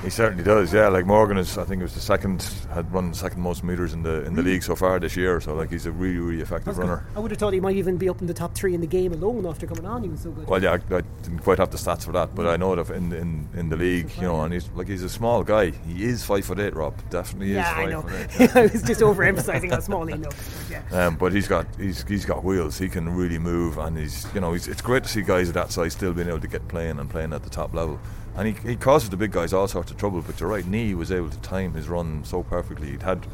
[0.04, 0.88] He certainly does, yeah.
[0.88, 2.42] Like Morgan is, I think it was the second,
[2.74, 5.40] had run the second most meters in the in the league so far this year.
[5.40, 7.06] So like he's a really really effective runner.
[7.16, 8.88] I would have thought he might even be up in the top three in the
[8.88, 10.02] game alone after coming on.
[10.02, 10.48] He was so good.
[10.48, 12.90] Well, yeah, I, I didn't quite have the stats for that, but I know that
[12.96, 15.70] in in, in the league, you know, and he's like he's a small guy.
[15.70, 16.96] He is five foot eight, Rob.
[17.12, 18.02] Definitely yeah, is five I know.
[18.02, 18.56] foot eight.
[18.56, 20.36] I was just overemphasizing how small he looks.
[20.68, 21.08] but Yeah.
[21.08, 22.80] Um, but he's got he's he's got wheels.
[22.80, 25.54] He can really move, and he's you know he's, it's great to see guys of
[25.54, 28.00] that size still being able to get playing and playing at the top level.
[28.36, 30.22] And he, he causes the big guys all sorts of trouble.
[30.22, 32.92] But you're right, Knee was able to time his run so perfectly.
[32.92, 33.26] He'd had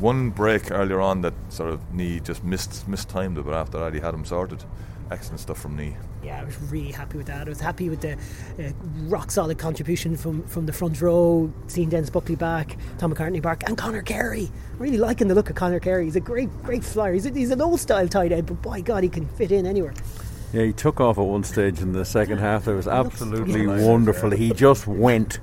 [0.00, 3.94] one break earlier on that sort of Knee just missed mistimed it, but after that
[3.94, 4.64] he had him sorted.
[5.10, 5.96] Excellent stuff from Knee.
[6.22, 7.46] Yeah, I was really happy with that.
[7.46, 8.72] I was happy with the uh,
[9.06, 13.68] rock solid contribution from, from the front row, seeing Dennis Buckley back, Tom McCartney back,
[13.68, 14.50] and Conor Carey.
[14.78, 16.04] Really liking the look of Conor Carey.
[16.04, 17.12] He's a great, great flyer.
[17.12, 19.66] He's, a, he's an old style tight end, but by God, he can fit in
[19.66, 19.92] anywhere.
[20.54, 22.68] Yeah, he took off at one stage in the second half.
[22.68, 24.30] It was absolutely wonderful.
[24.30, 25.40] He just went,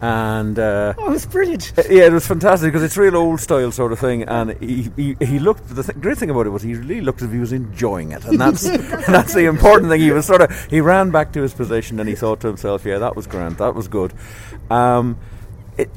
[0.00, 1.72] and uh, Oh, it was brilliant.
[1.90, 4.22] yeah, it was fantastic because it's real old style sort of thing.
[4.22, 5.68] And he he, he looked.
[5.68, 8.12] The th- great thing about it was he really looked as if he was enjoying
[8.12, 8.80] it, and that's and
[9.14, 10.00] that's the important thing.
[10.00, 12.84] He was sort of he ran back to his position and he thought to himself,
[12.86, 13.56] "Yeah, that was grand.
[13.58, 14.12] That was good."
[14.70, 15.18] Um,
[15.76, 15.90] it.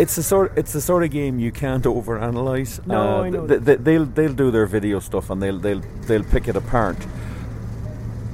[0.00, 0.52] It's the sort.
[0.56, 2.84] It's the sort of game you can't overanalyze.
[2.86, 5.82] No, uh, I know th- th- they'll they'll do their video stuff and they'll they'll
[6.06, 6.96] they'll pick it apart.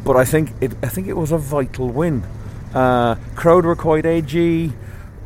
[0.05, 2.25] But I think it I think it was a vital win.
[2.75, 4.73] Uh, crowd were quite edgy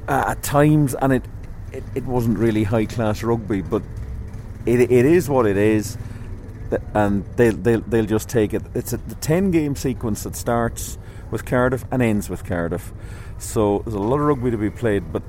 [0.07, 1.25] uh, at times, and it,
[1.73, 3.83] it, it wasn't really high class rugby, but
[4.67, 5.97] it, it is what it is,
[6.95, 8.63] and they'll, they'll, they'll just take it.
[8.75, 10.99] It's a, the 10 game sequence that starts
[11.31, 12.93] with Cardiff and ends with Cardiff.
[13.39, 15.23] So there's a lot of rugby to be played, but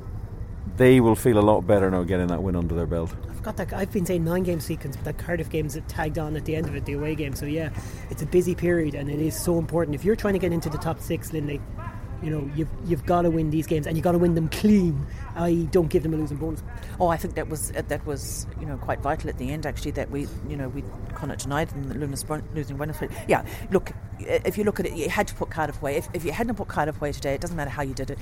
[0.78, 3.14] they will feel a lot better now getting that win under their belt.
[3.58, 3.74] That.
[3.74, 6.68] I've been saying nine game sequence, but that Cardiff game's tagged on at the end
[6.68, 7.36] of it, the away game.
[7.36, 7.70] So yeah,
[8.10, 9.96] it's a busy period, and it is so important.
[9.96, 11.62] If you're trying to get into the top six, Lindley,
[12.22, 14.50] you know you've you've got to win these games and you've got to win them
[14.50, 16.64] clean I don't give them a losing bonus
[17.00, 19.66] oh I think that was uh, that was you know quite vital at the end
[19.66, 20.84] actually that we you know we
[21.14, 21.96] Connacht denied them the
[22.54, 25.96] losing Wednesday yeah look if you look at it you had to put Cardiff away
[25.96, 28.20] if, if you hadn't put Cardiff away today it doesn't matter how you did it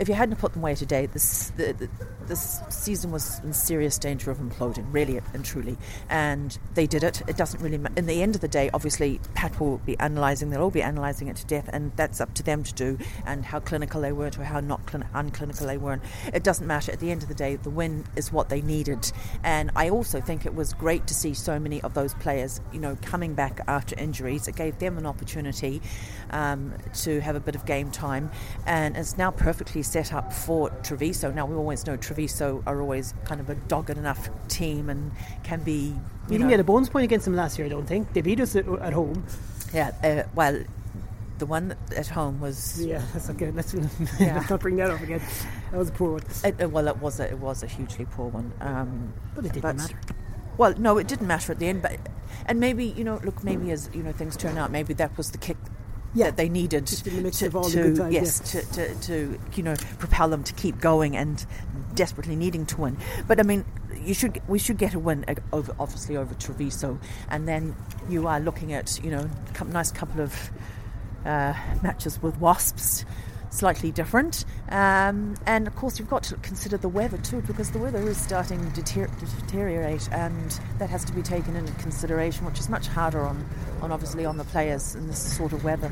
[0.00, 1.88] if you hadn't put them away today, this the, the,
[2.26, 5.76] this season was in serious danger of imploding, really and truly.
[6.08, 7.22] And they did it.
[7.26, 7.78] It doesn't really.
[7.78, 10.50] Ma- in the end of the day, obviously, Pat will be analysing.
[10.50, 12.98] They'll all be analysing it to death, and that's up to them to do.
[13.26, 16.92] And how clinical they weren't, or how not clin- unclinical they weren't, it doesn't matter.
[16.92, 19.10] At the end of the day, the win is what they needed.
[19.42, 22.80] And I also think it was great to see so many of those players, you
[22.80, 24.48] know, coming back after injuries.
[24.48, 25.80] It gave them an opportunity
[26.30, 28.30] um, to have a bit of game time,
[28.66, 31.30] and it's now perfectly set up for Treviso.
[31.32, 35.62] Now we always know Treviso are always kind of a dogged enough team and can
[35.62, 35.72] be.
[35.72, 35.94] You,
[36.30, 38.12] you didn't get a bonus point against them last year, I don't think.
[38.12, 39.24] They beat us at, at home.
[39.72, 40.62] Yeah, uh, well,
[41.38, 42.84] the one at home was.
[42.84, 43.50] Yeah, that's okay.
[43.50, 43.74] Let's,
[44.20, 44.36] yeah.
[44.36, 45.22] let's not bring that up again.
[45.70, 46.22] That was a poor one.
[46.44, 48.52] It, well, it was a, it was a hugely poor one.
[48.60, 49.98] Um, but it didn't but, matter.
[50.58, 51.82] Well, no, it didn't matter at the end.
[51.82, 51.98] But
[52.46, 55.30] and maybe you know, look, maybe as you know things turn out, maybe that was
[55.30, 55.56] the kick
[56.14, 56.26] yeah.
[56.26, 60.80] that they needed to, to, yes, to, to, to, you know propel them to keep
[60.80, 61.44] going and
[61.94, 62.96] desperately needing to win.
[63.26, 67.46] But I mean, you should we should get a win over, obviously over Treviso, and
[67.48, 67.76] then
[68.08, 70.50] you are looking at you know a nice couple of
[71.24, 73.04] uh, matches with Wasps.
[73.50, 77.78] Slightly different, um, and of course you've got to consider the weather too, because the
[77.78, 82.60] weather is starting to deter- deteriorate, and that has to be taken into consideration, which
[82.60, 83.48] is much harder on,
[83.80, 85.90] on obviously on the players in this sort of weather.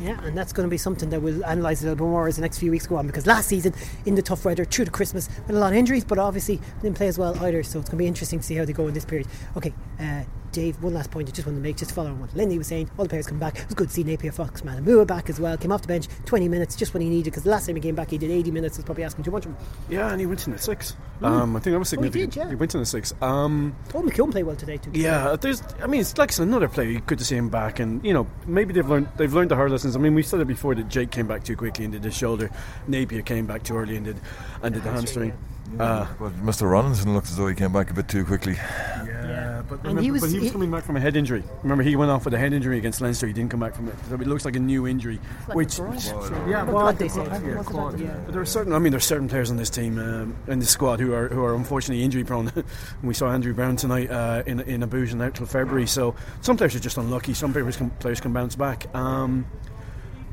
[0.00, 2.36] Yeah, and that's going to be something that we'll analyse a little bit more as
[2.36, 3.74] the next few weeks go on because last season,
[4.06, 6.96] in the tough weather, through to Christmas, with a lot of injuries, but obviously didn't
[6.96, 8.86] play as well either, so it's going to be interesting to see how they go
[8.86, 9.26] in this period.
[9.56, 12.58] Okay, uh, Dave, one last point I just wanted to make, just following what Lindy
[12.58, 12.90] was saying.
[12.98, 13.58] All the players come back.
[13.58, 15.56] It was good to see Nepia Fox, Matamua back as well.
[15.56, 17.82] Came off the bench 20 minutes, just when he needed, because the last time he
[17.82, 18.78] came back, he did 80 minutes.
[18.78, 19.58] Was probably asking too much of him.
[19.88, 20.96] Yeah, and he went in the six.
[21.20, 21.26] Mm.
[21.26, 22.16] Um, I think that was significant.
[22.16, 22.48] Oh, he, did, yeah.
[22.50, 23.12] he went in the six.
[23.20, 24.90] Um, oh, McKeon played well today too.
[24.94, 25.62] Yeah, there's.
[25.82, 27.00] I mean, it's like another player.
[27.00, 29.70] Good to see him back, and you know, maybe they've learned they've learned the hard
[29.70, 29.96] lessons.
[29.96, 32.16] I mean, we said it before that Jake came back too quickly and did his
[32.16, 32.50] shoulder.
[32.88, 34.20] Nepia came back too early and did
[34.62, 35.30] and did the hamstring.
[35.30, 36.70] Yeah, uh, but Mr.
[36.70, 38.54] Robinson looked as though he came back a bit too quickly.
[38.54, 41.44] Yeah, but, remember, he was, but he was he, coming back from a head injury.
[41.62, 43.26] Remember, he went off with a head injury against Leinster.
[43.26, 43.94] He didn't come back from it.
[44.08, 45.20] So it looks like a new injury.
[45.46, 47.24] Like which, which yeah, well, they say.
[47.24, 48.18] Yeah, quad, yeah.
[48.24, 48.72] But there are certain.
[48.72, 51.28] I mean, there are certain players on this team um, in the squad who are
[51.28, 52.50] who are unfortunately injury prone.
[53.02, 55.86] we saw Andrew Browne tonight uh, in in Abuja and out till February.
[55.86, 57.34] So some players are just unlucky.
[57.34, 58.92] Some players can, players can bounce back.
[58.94, 59.46] Um,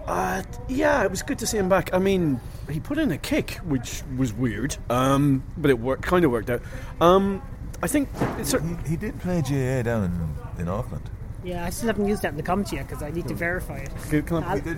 [0.08, 1.94] uh, yeah, it was good to see him back.
[1.94, 2.39] I mean,
[2.70, 6.50] he put in a kick, which was weird, um, but it worked, kind of worked
[6.50, 6.62] out.
[7.02, 7.41] Um,
[7.82, 11.10] I think he, he, did play GAA down in, in Auckland.
[11.46, 13.78] Yeah, I still haven't used that in the comments yet because I need to verify
[13.78, 13.92] it.
[14.10, 14.60] Good, come on.
[14.62, 14.78] Did,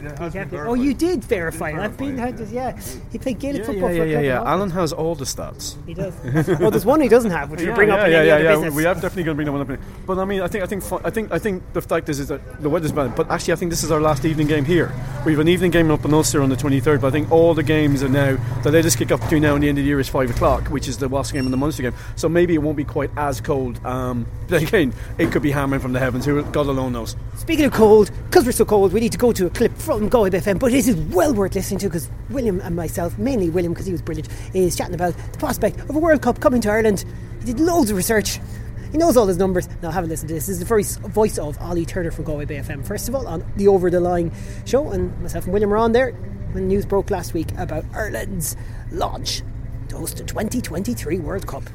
[0.54, 1.76] oh, you did verify it.
[1.76, 2.18] I've been,
[2.52, 2.78] yeah.
[3.10, 4.44] He played Gaelic yeah, football yeah, for yeah, a yeah.
[4.44, 5.78] Alan has all the stats.
[5.86, 6.14] He does.
[6.60, 8.28] well, there's one he doesn't have, which yeah, we'll bring yeah, up in yeah, any
[8.28, 8.56] yeah, other yeah.
[8.56, 8.74] business.
[8.74, 9.80] We are definitely going to bring that one up.
[10.06, 12.28] But I mean, I think, I think, I think, I think the fact is, is
[12.28, 13.16] that the weather's bad.
[13.16, 14.92] But actually, I think this is our last evening game here.
[15.26, 17.00] We have an evening game up in Ulster on the 23rd.
[17.00, 19.64] But I think all the games are now the latest kick off between now and
[19.64, 21.58] the end of the year is five o'clock, which is the Wasps game and the
[21.58, 21.94] Munster game.
[22.18, 23.84] So maybe it won't be quite as cold.
[23.86, 26.26] Um, but again, it could be hammering from the heavens.
[26.26, 27.16] Who God alone knows.
[27.36, 30.10] Speaking of cold, because we're so cold, we need to go to a clip from
[30.10, 30.58] Go FM.
[30.58, 33.92] But it is well worth listening to because William and myself, mainly William because he
[33.92, 37.06] was brilliant, is chatting about the prospect of a World Cup coming to Ireland.
[37.42, 38.40] He did loads of research.
[38.92, 39.70] He knows all his numbers.
[39.84, 40.48] Now, haven't listened to this.
[40.48, 42.84] This is the voice, voice of Ollie Turner from Galway FM.
[42.84, 44.32] First of all, on the Over the Line
[44.66, 46.14] show, and myself and William were on there
[46.54, 48.58] when news broke last week about Ireland's
[48.92, 49.44] launch
[49.90, 51.70] to host the 2023 World Cup.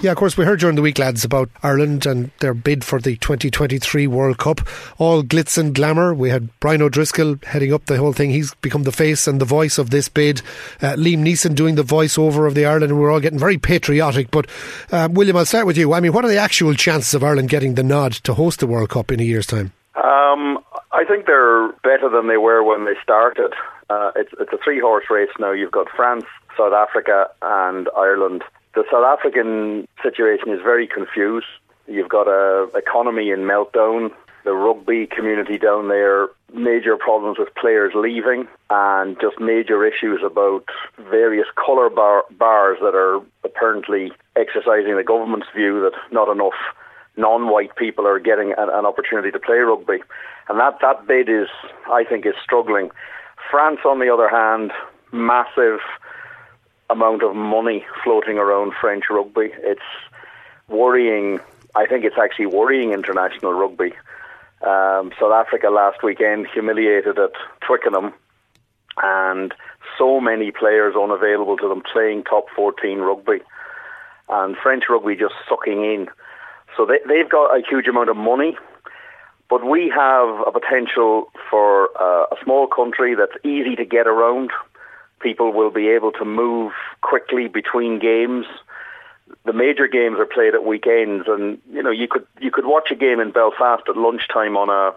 [0.00, 3.00] Yeah, of course, we heard during the week, lads, about Ireland and their bid for
[3.00, 4.60] the 2023 World Cup.
[4.96, 6.14] All glitz and glamour.
[6.14, 8.30] We had Brian O'Driscoll heading up the whole thing.
[8.30, 10.40] He's become the face and the voice of this bid.
[10.80, 14.30] Uh, Liam Neeson doing the voiceover of the Ireland, we're all getting very patriotic.
[14.30, 14.46] But,
[14.92, 15.92] uh, William, I'll start with you.
[15.92, 18.68] I mean, what are the actual chances of Ireland getting the nod to host the
[18.68, 19.72] World Cup in a year's time?
[19.96, 20.60] Um,
[20.92, 23.52] I think they're better than they were when they started.
[23.90, 25.50] Uh, it's, it's a three horse race now.
[25.50, 26.24] You've got France,
[26.56, 28.44] South Africa, and Ireland
[28.78, 31.50] the South African situation is very confused.
[31.88, 34.12] You've got a economy in meltdown.
[34.44, 40.64] The rugby community down there, major problems with players leaving, and just major issues about
[41.10, 46.58] various colour bar- bars that are apparently exercising the government's view that not enough
[47.16, 49.98] non-white people are getting an, an opportunity to play rugby,
[50.48, 51.48] and that that bid is,
[51.90, 52.90] I think, is struggling.
[53.50, 54.70] France, on the other hand,
[55.10, 55.80] massive
[56.90, 59.50] amount of money floating around French rugby.
[59.58, 59.80] It's
[60.68, 61.40] worrying.
[61.74, 63.92] I think it's actually worrying international rugby.
[64.62, 68.12] Um, South Africa last weekend humiliated at Twickenham,
[69.02, 69.54] and
[69.96, 73.40] so many players unavailable to them playing top 14 rugby,
[74.28, 76.08] and French rugby just sucking in.
[76.76, 78.56] So they, they've got a huge amount of money,
[79.48, 84.50] but we have a potential for uh, a small country that's easy to get around.
[85.20, 88.46] People will be able to move quickly between games.
[89.44, 92.90] The major games are played at weekends, and you know you could you could watch
[92.90, 94.94] a game in Belfast at lunchtime on a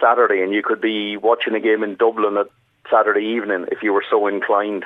[0.00, 2.48] Saturday, and you could be watching a game in Dublin at
[2.90, 4.84] Saturday evening if you were so inclined.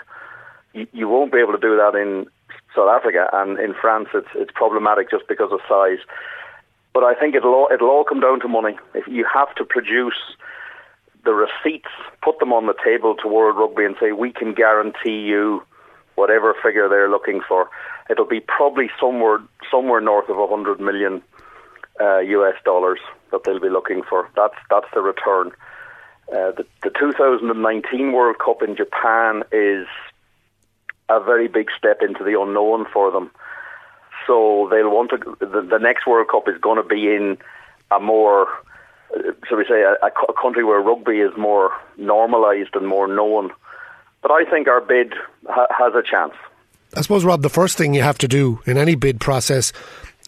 [0.74, 2.26] You, you won't be able to do that in
[2.74, 6.00] South Africa, and in France it's it's problematic just because of size.
[6.92, 8.76] But I think it'll all, it'll all come down to money.
[8.94, 10.36] If you have to produce
[11.24, 11.90] the receipts,
[12.22, 15.62] put them on the table to World Rugby and say we can guarantee you
[16.14, 17.70] whatever figure they're looking for.
[18.10, 19.38] It'll be probably somewhere
[19.70, 21.22] somewhere north of 100 million
[22.00, 22.98] uh, US dollars
[23.30, 24.28] that they'll be looking for.
[24.36, 25.52] That's that's the return.
[26.28, 29.86] Uh, the, the 2019 World Cup in Japan is
[31.08, 33.30] a very big step into the unknown for them.
[34.26, 35.36] So they'll want to.
[35.40, 37.38] The, the next World Cup is going to be in
[37.90, 38.46] a more,
[39.48, 43.50] shall we say, a, a country where rugby is more normalised and more known.
[44.22, 45.14] But I think our bid
[45.48, 46.34] ha- has a chance.
[46.94, 49.72] I suppose, Rob, the first thing you have to do in any bid process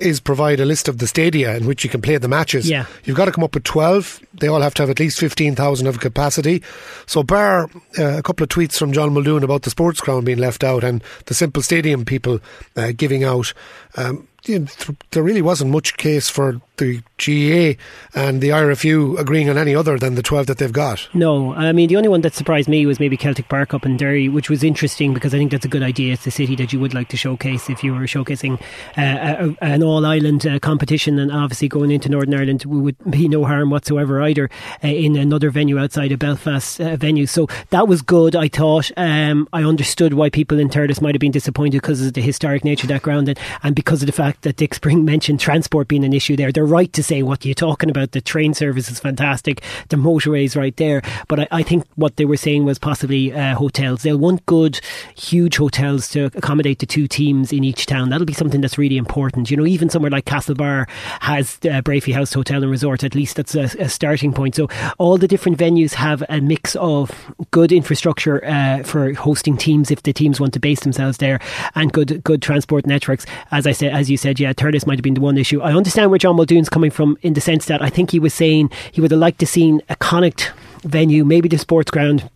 [0.00, 2.68] is provide a list of the stadia in which you can play the matches.
[2.68, 2.86] Yeah.
[3.04, 4.20] You've got to come up with 12.
[4.34, 6.62] They all have to have at least 15,000 of capacity.
[7.06, 10.38] So, bar uh, a couple of tweets from John Muldoon about the sports ground being
[10.38, 12.40] left out and the Semple Stadium people
[12.76, 13.52] uh, giving out,
[13.96, 17.76] um, there really wasn't much case for the GA
[18.14, 21.08] and the IRFU agreeing on any other than the 12 that they've got.
[21.14, 23.96] No, I mean, the only one that surprised me was maybe Celtic Park up in
[23.96, 26.12] Derry, which was interesting because I think that's a good idea.
[26.12, 28.60] It's the city that you would like to showcase if you were showcasing
[28.98, 31.18] uh, a, an all island uh, competition.
[31.18, 34.50] And obviously, going into Northern Ireland would be no harm whatsoever either
[34.82, 37.26] uh, in another venue outside of Belfast uh, venue.
[37.26, 38.90] So that was good, I thought.
[38.96, 42.64] Um, I understood why people in Thurles might have been disappointed because of the historic
[42.64, 45.88] nature of that ground and, and because of the fact that Dick Spring mentioned transport
[45.88, 46.52] being an issue there.
[46.52, 48.12] They're right to say what you're talking about.
[48.12, 49.62] The train service is fantastic.
[49.88, 51.02] The motorway is right there.
[51.28, 54.02] But I, I think what they were saying was possibly uh, hotels.
[54.02, 54.80] They'll want good,
[55.16, 58.10] huge hotels to accommodate the two teams in each town.
[58.10, 59.50] That'll be something that's really important.
[59.50, 60.88] You know, even somewhere like Castlebar
[61.20, 63.04] has uh, Breaffy House Hotel and Resort.
[63.04, 64.54] At least that's a, a, starting point.
[64.54, 64.68] So
[64.98, 67.10] all the different venues have a mix of
[67.50, 71.40] good infrastructure uh, for hosting teams if the teams want to base themselves there,
[71.74, 73.26] and good good transport networks.
[73.50, 75.60] As I said, as you said, yeah, Thurles might have been the one issue.
[75.60, 78.34] I understand where John Muldoon's coming from in the sense that I think he was
[78.34, 82.28] saying he would have liked to seen a Connacht venue, maybe the sports ground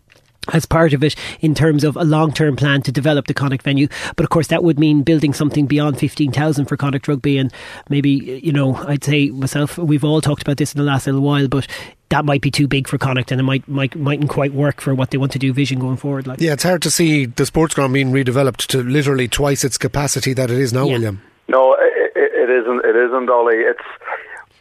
[0.53, 3.63] as part of it in terms of a long term plan to develop the Connacht
[3.63, 3.87] venue.
[4.15, 7.37] But of course, that would mean building something beyond 15,000 for Connacht Rugby.
[7.37, 7.53] And
[7.89, 8.09] maybe,
[8.43, 11.47] you know, I'd say myself, we've all talked about this in the last little while,
[11.47, 11.67] but
[12.09, 14.95] that might be too big for Connacht and it might, might mightn't quite work for
[14.95, 16.25] what they want to do vision going forward.
[16.25, 16.41] Like.
[16.41, 20.33] Yeah, it's hard to see the sports ground being redeveloped to literally twice its capacity
[20.33, 20.93] that it is now, Yeah.
[20.93, 21.21] William.
[21.49, 22.85] No, it, it, isn't.
[22.85, 23.55] It isn't, Ollie.
[23.55, 23.81] It's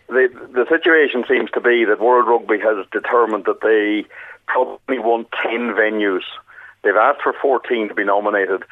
[0.09, 4.09] the the situation seems to be that World Rugby has determined that they
[4.46, 6.22] probably want ten venues.
[6.83, 8.62] They've asked for fourteen to be nominated.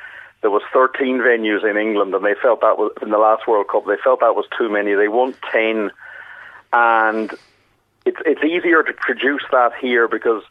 [0.41, 3.69] There was thirteen venues in England, and they felt that was in the last World
[3.69, 3.85] Cup.
[3.87, 4.95] They felt that was too many.
[4.95, 5.91] They want ten,
[6.73, 7.31] and
[8.07, 10.43] it's it's easier to produce that here because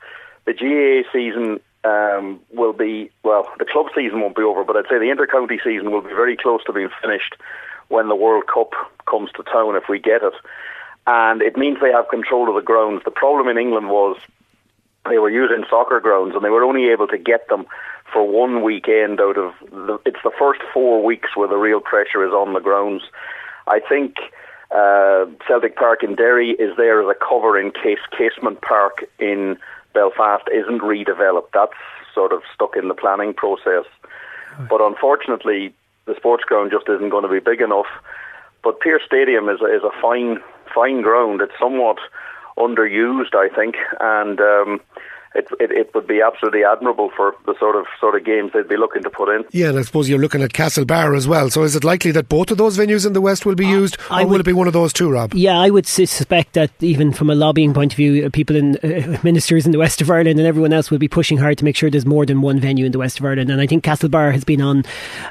[0.45, 4.85] the GAA season um, will be well, the club season won't be over, but I'd
[4.89, 7.35] say the intercounty season will be very close to being finished
[7.89, 8.71] when the World Cup
[9.05, 10.33] comes to town if we get it,
[11.05, 13.03] and it means they have control of the grounds.
[13.05, 14.17] The problem in England was
[15.07, 17.65] they were using soccer grounds and they were only able to get them
[18.11, 22.25] for one weekend out of the, it's the first four weeks where the real pressure
[22.25, 23.03] is on the grounds.
[23.67, 24.15] I think
[24.71, 29.57] uh, Celtic Park in Derry is there as a cover in case Casement Park in
[29.95, 31.49] Belfast isn't redeveloped.
[31.53, 31.73] That's
[32.13, 33.85] sort of stuck in the planning process.
[34.69, 35.73] But unfortunately,
[36.05, 37.87] the sports ground just isn't going to be big enough.
[38.63, 40.39] But Pearse Stadium is a, is a fine
[40.73, 41.41] fine ground.
[41.41, 41.97] It's somewhat
[42.57, 44.81] underused, I think, and um,
[45.36, 48.67] it, it, it would be absolutely admirable for the sort of sort of games they'd
[48.67, 49.43] be looking to put in.
[49.51, 51.49] Yeah, and I suppose you're looking at Castlebar as well.
[51.49, 53.69] So is it likely that both of those venues in the west will be uh,
[53.69, 55.33] used, or would, will it be one of those two, Rob?
[55.33, 58.77] Yeah, I would suspect that even from a lobbying point of view, uh, people in
[58.77, 61.65] uh, ministers in the west of Ireland and everyone else will be pushing hard to
[61.65, 63.49] make sure there's more than one venue in the west of Ireland.
[63.49, 64.83] And I think Castlebar has been on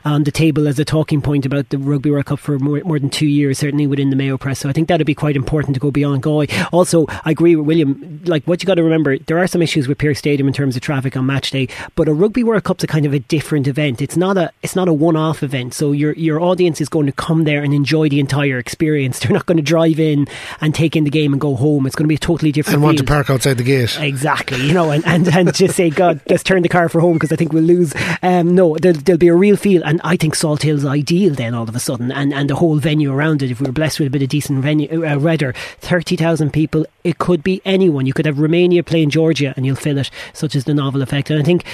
[0.05, 2.99] on the table as a talking point about the Rugby World Cup for more, more
[2.99, 4.61] than two years, certainly within the Mayo press.
[4.61, 6.49] So I think that'd be quite important to go beyond Galway.
[6.73, 8.21] Also, I agree with William.
[8.25, 10.77] Like what you got to remember, there are some issues with Pearse Stadium in terms
[10.77, 13.67] of traffic on match day, but a Rugby World Cup's a kind of a different
[13.67, 14.03] event.
[14.03, 15.75] It's not a it's not a one off event.
[15.75, 19.19] So your your audience is going to come there and enjoy the entire experience.
[19.25, 20.27] They're not going to drive in
[20.61, 21.87] and take in the game and go home.
[21.87, 22.77] It's going to be a totally different.
[22.77, 23.99] And want to park outside the gate.
[24.01, 24.59] Exactly.
[24.67, 27.33] You know, and, and, and just say, God, let's turn the car for home because
[27.33, 27.95] I think we'll lose.
[28.23, 31.69] Um, no, there, will be a real feel, and I think Salthill's ideal then all
[31.69, 33.51] of a sudden, and, and the whole venue around it.
[33.51, 36.87] If we were blessed with a bit of decent venue, uh, weather, thirty thousand people.
[37.03, 38.07] It could be anyone.
[38.07, 40.11] You could have Romania playing Georgia, and you'll fill it.
[40.33, 41.31] Such as the novel effect.
[41.31, 41.65] And I think,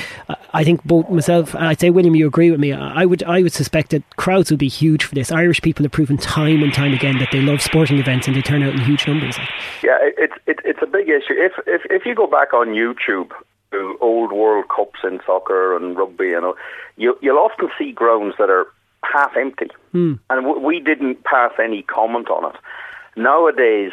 [0.52, 2.72] I think both myself, I'd say William, you agree with me.
[2.72, 5.32] I would, I would suspect that crowds would be huge for this.
[5.32, 8.42] Irish people have proven time and time again that they love sporting events and they
[8.42, 9.38] turn out in huge numbers.
[9.82, 11.34] Yeah, it's it, it's a big issue.
[11.34, 13.30] If if if you go back on YouTube
[13.72, 16.56] to old World Cups in soccer and rugby, you know,
[16.96, 18.66] you you'll often see grounds that are
[19.04, 20.18] half empty, mm.
[20.28, 22.58] and w- we didn't pass any comment on it.
[23.16, 23.92] Nowadays,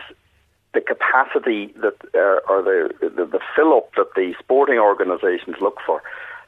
[0.73, 5.77] the capacity that uh, or the, the the fill up that the sporting organisations look
[5.85, 6.03] for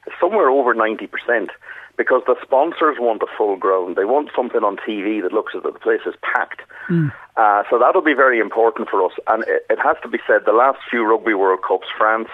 [0.08, 1.52] is somewhere over ninety percent
[2.00, 3.98] because the sponsors want a full ground.
[3.98, 6.62] They want something on TV that looks as though the place is packed.
[6.88, 7.12] Mm.
[7.36, 9.12] Uh, so that'll be very important for us.
[9.28, 12.30] And it, it, has to be said, the last few Rugby World Cups, France,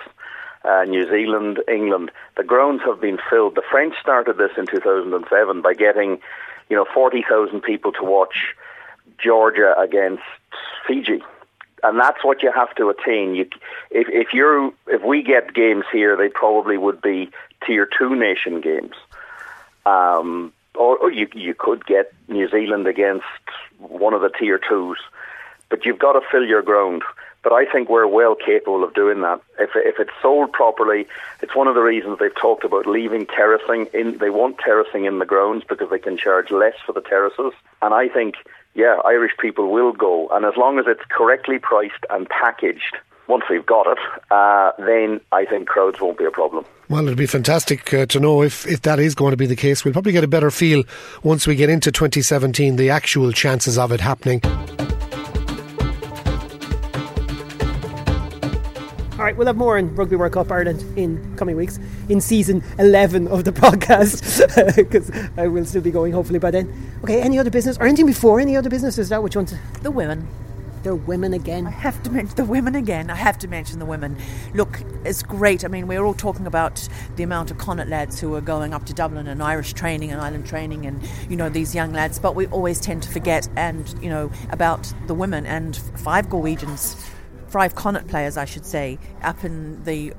[0.63, 3.55] uh, New Zealand, England, the grounds have been filled.
[3.55, 6.19] The French started this in 2007 by getting,
[6.69, 8.53] you know, 40,000 people to watch
[9.17, 10.21] Georgia against
[10.87, 11.23] Fiji
[11.85, 13.35] and that's what you have to attain.
[13.35, 13.47] You,
[13.91, 17.29] if if you if we get games here, they probably would be
[17.65, 18.95] tier two nation games.
[19.85, 23.25] Um, or, or you you could get New Zealand against
[23.77, 24.97] one of the tier twos,
[25.69, 27.03] but you've got to fill your ground.
[27.43, 29.39] But I think we're well capable of doing that.
[29.59, 31.05] If if it's sold properly,
[31.43, 34.17] it's one of the reasons they've talked about leaving terracing in.
[34.17, 37.53] They want terracing in the grounds because they can charge less for the terraces.
[37.83, 38.37] And I think,
[38.75, 40.27] yeah, Irish people will go.
[40.31, 42.97] And as long as it's correctly priced and packaged,
[43.27, 43.97] once we've got it,
[44.29, 46.65] uh, then I think crowds won't be a problem.
[46.89, 49.55] Well, it'd be fantastic uh, to know if, if that is going to be the
[49.55, 49.83] case.
[49.83, 50.83] We'll probably get a better feel
[51.23, 54.41] once we get into 2017, the actual chances of it happening.
[59.25, 63.27] Right, we'll have more in Rugby World Cup Ireland in coming weeks in season 11
[63.27, 66.91] of the podcast because I will still be going hopefully by then.
[67.03, 68.99] Okay, any other business or anything before any other business?
[68.99, 69.59] Is that want to?
[69.81, 70.27] The women
[70.83, 71.65] the women again.
[71.65, 73.09] I have to mention the women again.
[73.09, 74.15] I have to mention the women.
[74.53, 75.65] Look, it's great.
[75.65, 78.85] I mean, we're all talking about the amount of Connacht lads who are going up
[78.85, 82.35] to Dublin and Irish training and Ireland training and, you know, these young lads, but
[82.35, 87.14] we always tend to forget and, you know, about the women and five Galwegians,
[87.55, 90.13] five Connacht players, I should say, up in the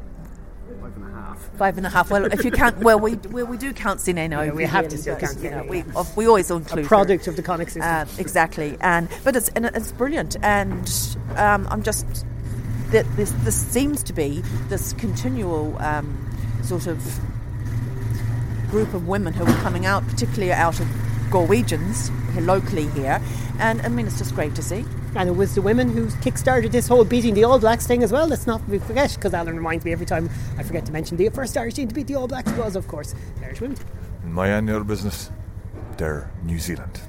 [0.80, 1.51] Five and a half.
[1.59, 2.11] Five and a half.
[2.11, 4.47] Well, if you count, well, we we, we do count Sineno.
[4.47, 5.39] Yeah, we have to still count.
[5.41, 5.84] You know, we
[6.16, 7.30] we always include a product her.
[7.30, 7.82] of the comic system.
[7.82, 10.91] Uh, exactly, and but it's and it's brilliant, and
[11.37, 12.07] um, I'm just
[12.93, 16.09] that this this seems to be this continual um,
[16.62, 17.20] sort of
[18.70, 20.87] group of women who are coming out, particularly out of
[21.30, 22.11] Galwegians
[22.47, 23.20] locally here,
[23.59, 24.87] and I mean it's just great to see.
[25.17, 28.12] And it was the women who kick-started this whole beating the All Blacks thing as
[28.12, 28.27] well.
[28.27, 31.57] Let's not forget, because Alan reminds me every time I forget to mention the first
[31.57, 33.79] Irish team to beat the All Blacks was, of course, Irish women.
[34.23, 35.31] In my annual business,
[35.97, 37.01] they're New Zealand.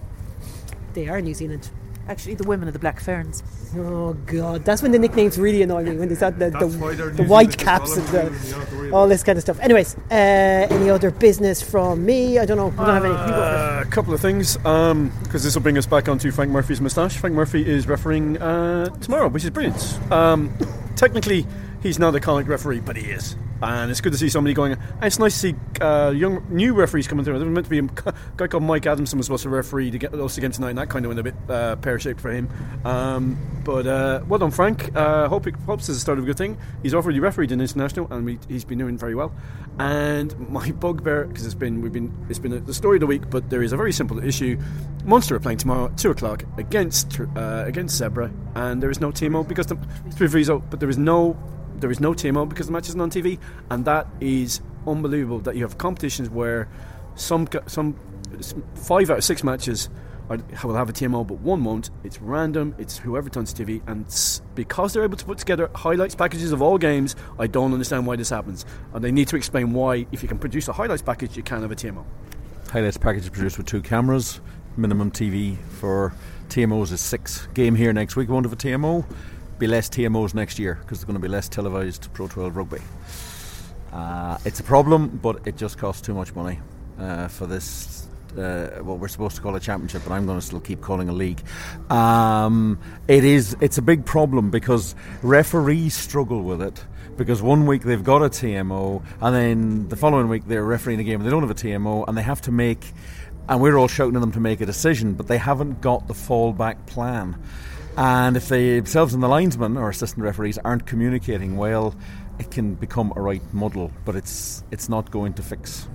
[0.93, 1.70] They are New Zealand.
[2.08, 3.43] Actually, the women are the Black Ferns.
[3.76, 7.24] Oh God, that's when the nicknames really annoy me when they start the, the, the
[7.26, 9.60] white caps and the, all this kind of stuff.
[9.60, 12.39] Anyways, uh, any other business from me?
[12.39, 12.68] I don't know.
[12.68, 13.14] We don't have any.
[13.14, 16.80] Uh, a couple of things, because um, this will bring us back onto Frank Murphy's
[16.80, 17.18] moustache.
[17.18, 19.99] Frank Murphy is refereeing uh, tomorrow, which is brilliant.
[20.12, 20.55] Um,
[20.95, 21.45] technically,
[21.84, 24.78] he's not a Connacht referee, but he is and it's good to see somebody going.
[25.01, 27.39] It's nice to see uh, young new referees coming through.
[27.39, 29.97] There was meant to be a guy called Mike Adamson was supposed to referee to
[29.97, 32.32] get us again tonight, and that kind of went a bit uh, pear shaped for
[32.32, 32.49] him.
[32.86, 34.95] Um, but uh, well done, Frank.
[34.95, 36.58] Uh, hope it hopes is the start of a good thing.
[36.84, 39.34] He's already refereed in international, and we, he's been doing very well.
[39.80, 43.08] And my bugbear because it's been we've been it's been a, the story of the
[43.08, 44.60] week, but there is a very simple issue.
[45.05, 49.12] Munster are playing tomorrow at two o'clock against uh, against Zebre, and there is no
[49.12, 51.38] TMO because the it's but there is no
[51.78, 55.39] there is no TMO because the match isn't on TV, and that is unbelievable.
[55.39, 56.67] That you have competitions where
[57.15, 57.95] some some
[58.75, 59.89] five out of six matches
[60.30, 61.89] I will have a TMO, but one won't.
[62.03, 62.75] It's random.
[62.78, 64.05] It's whoever turns TV, and
[64.55, 68.17] because they're able to put together highlights packages of all games, I don't understand why
[68.17, 68.65] this happens.
[68.93, 71.61] And they need to explain why, if you can produce a highlights package, you can't
[71.61, 72.03] have a TMO.
[72.69, 74.41] Highlights package produced with two cameras.
[74.75, 76.13] Minimum TV for
[76.49, 77.47] TMOs is six.
[77.53, 78.28] Game here next week.
[78.28, 79.05] Won't have a TMO.
[79.60, 82.82] Be less TMOs next year because there's going to be less televised Pro 12 rugby.
[83.91, 86.60] Uh, it's a problem, but it just costs too much money
[86.99, 90.45] uh, for this uh, what we're supposed to call a championship, but I'm going to
[90.45, 91.41] still keep calling a league.
[91.89, 96.84] Um, it is it's a big problem because referees struggle with it
[97.18, 101.03] because one week they've got a TMO and then the following week they're refereeing a
[101.03, 102.93] game and they don't have a TMO and they have to make
[103.49, 106.14] and we're all shouting at them to make a decision, but they haven't got the
[106.14, 107.41] fallback plan.
[107.98, 111.95] And if they themselves and the linesman or assistant referees aren't communicating well,
[112.38, 113.91] it can become a right muddle.
[114.06, 115.88] But it's it's not going to fix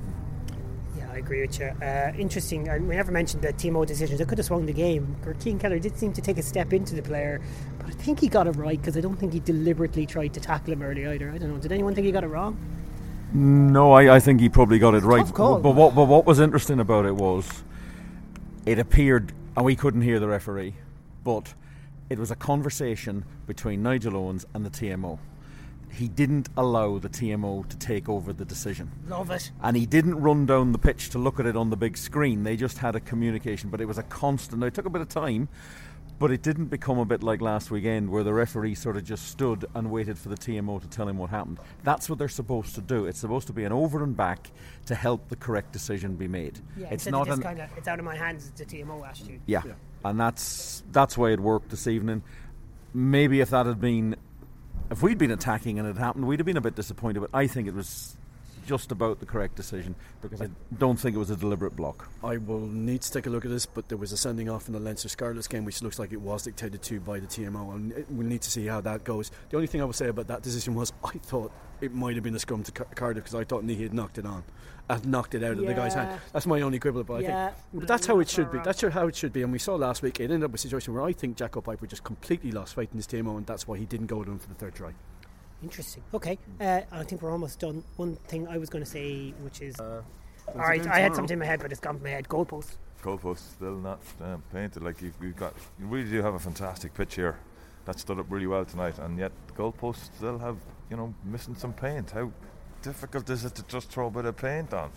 [0.99, 1.67] Yeah, I agree with you.
[1.81, 2.65] Uh, interesting.
[2.89, 4.19] We never mentioned the TMO decisions.
[4.19, 5.17] They could have swung the game.
[5.41, 7.41] Cian Kelleher did seem to take a step into the player,
[7.79, 10.41] but I think he got it right because I don't think he deliberately tried to
[10.41, 11.31] tackle him early either.
[11.31, 11.61] I don't know.
[11.61, 12.59] Did anyone think he got it wrong?
[13.33, 15.33] No, I, I think he probably got it right.
[15.33, 17.63] Call, but, what, but what was interesting about it was
[18.67, 20.75] it appeared, and we couldn't hear the referee,
[21.23, 21.55] but
[22.13, 25.19] it was a conversation between Nigel Owens and the TMO
[25.93, 28.91] he didn't allow the TMO to take over the decision.
[29.09, 29.51] Love it.
[29.63, 32.45] And he didn't run down the pitch to look at it on the big screen.
[32.45, 34.61] They just had a communication, but it was a constant.
[34.61, 35.49] Now, it took a bit of time,
[36.19, 39.29] but it didn't become a bit like last weekend where the referee sort of just
[39.29, 41.59] stood and waited for the TMO to tell him what happened.
[41.85, 43.05] That's what they're supposed to do.
[43.07, 44.51] It's supposed to be an over and back
[44.87, 46.61] to help the correct decision be made.
[46.77, 48.49] Yeah, it's not an, kinda, it's out of my hands.
[48.49, 49.41] It's a TMO attitude.
[49.47, 49.63] Yeah.
[49.67, 49.73] yeah,
[50.05, 52.23] and that's that's why it worked this evening.
[52.95, 54.17] Maybe if that had been
[54.91, 57.21] if we'd been attacking and it happened, we'd have been a bit disappointed.
[57.21, 58.17] But I think it was
[58.67, 60.49] just about the correct decision because I
[60.79, 62.09] don't think it was a deliberate block.
[62.23, 64.67] I will need to take a look at this, but there was a sending off
[64.69, 67.75] in the Leinster Scarlets game which looks like it was dictated to by the TMO,
[67.75, 69.31] and we'll need to see how that goes.
[69.51, 72.25] The only thing I will say about that decision was I thought it might have
[72.25, 74.45] been a scrum to Cardiff because I thought Niyi had knocked it on.
[74.91, 76.21] Had knocked it out of the guy's hand.
[76.33, 78.59] That's my only quibble, but yeah, I think but that's how it should be.
[78.59, 79.43] That's how it should be.
[79.43, 81.87] And we saw last week it ended up a situation where I think Jack Piper
[81.87, 84.39] just completely lost faith in his TMO, and that's why he didn't go to him
[84.39, 84.93] for the third try.
[85.63, 86.03] Interesting.
[86.13, 87.85] Okay, uh, I think we're almost done.
[87.97, 90.03] One thing I was going to say, which is, uh,
[90.49, 92.29] all right, I had something in my head, but it's gone from my head.
[92.29, 92.77] Goalpost.
[93.03, 94.83] Goalpost still not um, painted.
[94.83, 97.39] Like you've, you've, got, you really do have a fantastic pitch here.
[97.85, 100.57] That stood up really well tonight, and yet the goalposts still have,
[100.91, 102.11] you know, missing some paint.
[102.11, 102.31] How
[102.83, 104.91] difficult is it to just throw a bit of paint on?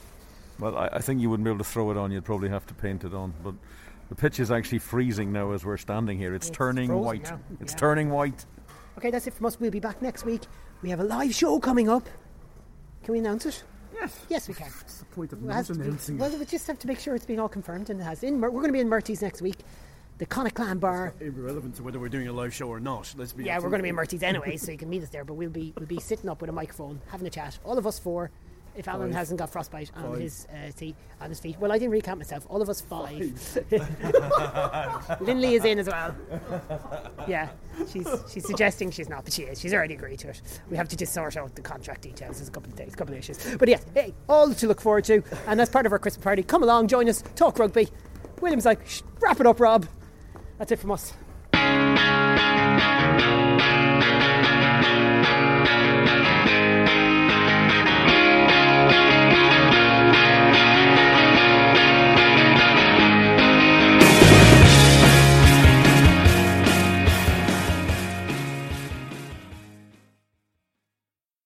[0.59, 2.11] Well, I, I think you wouldn't be able to throw it on.
[2.11, 3.53] You'd probably have to paint it on, but.
[4.07, 6.35] The pitch is actually freezing now as we're standing here.
[6.35, 7.23] It's, it's turning white.
[7.23, 7.39] Now.
[7.59, 7.79] It's yeah.
[7.79, 8.45] turning white.
[8.97, 9.59] Okay, that's it from us.
[9.59, 10.41] We'll be back next week.
[10.81, 12.07] We have a live show coming up.
[13.03, 13.63] Can we announce it?
[13.93, 14.25] Yes.
[14.29, 14.67] Yes, we can.
[14.67, 16.19] What's the point of not announcing it?
[16.19, 18.23] Well, we just have to make sure it's being all confirmed, and it has.
[18.23, 19.57] In, we're going to be in Murty's next week.
[20.17, 21.13] The Connacht Bar.
[21.19, 23.13] irrelevant to whether we're doing a live show or not.
[23.17, 23.43] Let's be.
[23.43, 25.25] Yeah, we're going to be in Murty's anyway, so you can meet us there.
[25.25, 27.59] But we'll be we'll be sitting up with a microphone, having a chat.
[27.65, 28.31] All of us four
[28.75, 30.19] if Alan has hasn't got frostbite on five.
[30.19, 31.57] his uh, tea, on his feet.
[31.59, 32.45] Well, I didn't recount myself.
[32.49, 33.39] All of us five.
[33.39, 35.17] five.
[35.21, 36.15] Linley is in as well.
[37.27, 37.49] Yeah,
[37.91, 39.59] she's she's suggesting she's not, but she is.
[39.59, 40.41] She's already agreed to it.
[40.69, 42.37] We have to just sort out the contract details.
[42.37, 43.55] There's a couple of days, a couple of issues.
[43.57, 45.23] But yes, hey, all to look forward to.
[45.47, 47.89] And as part of our Christmas party, come along, join us, talk rugby.
[48.41, 48.79] William's like,
[49.21, 49.87] wrap it up, Rob.
[50.57, 51.13] That's it from us.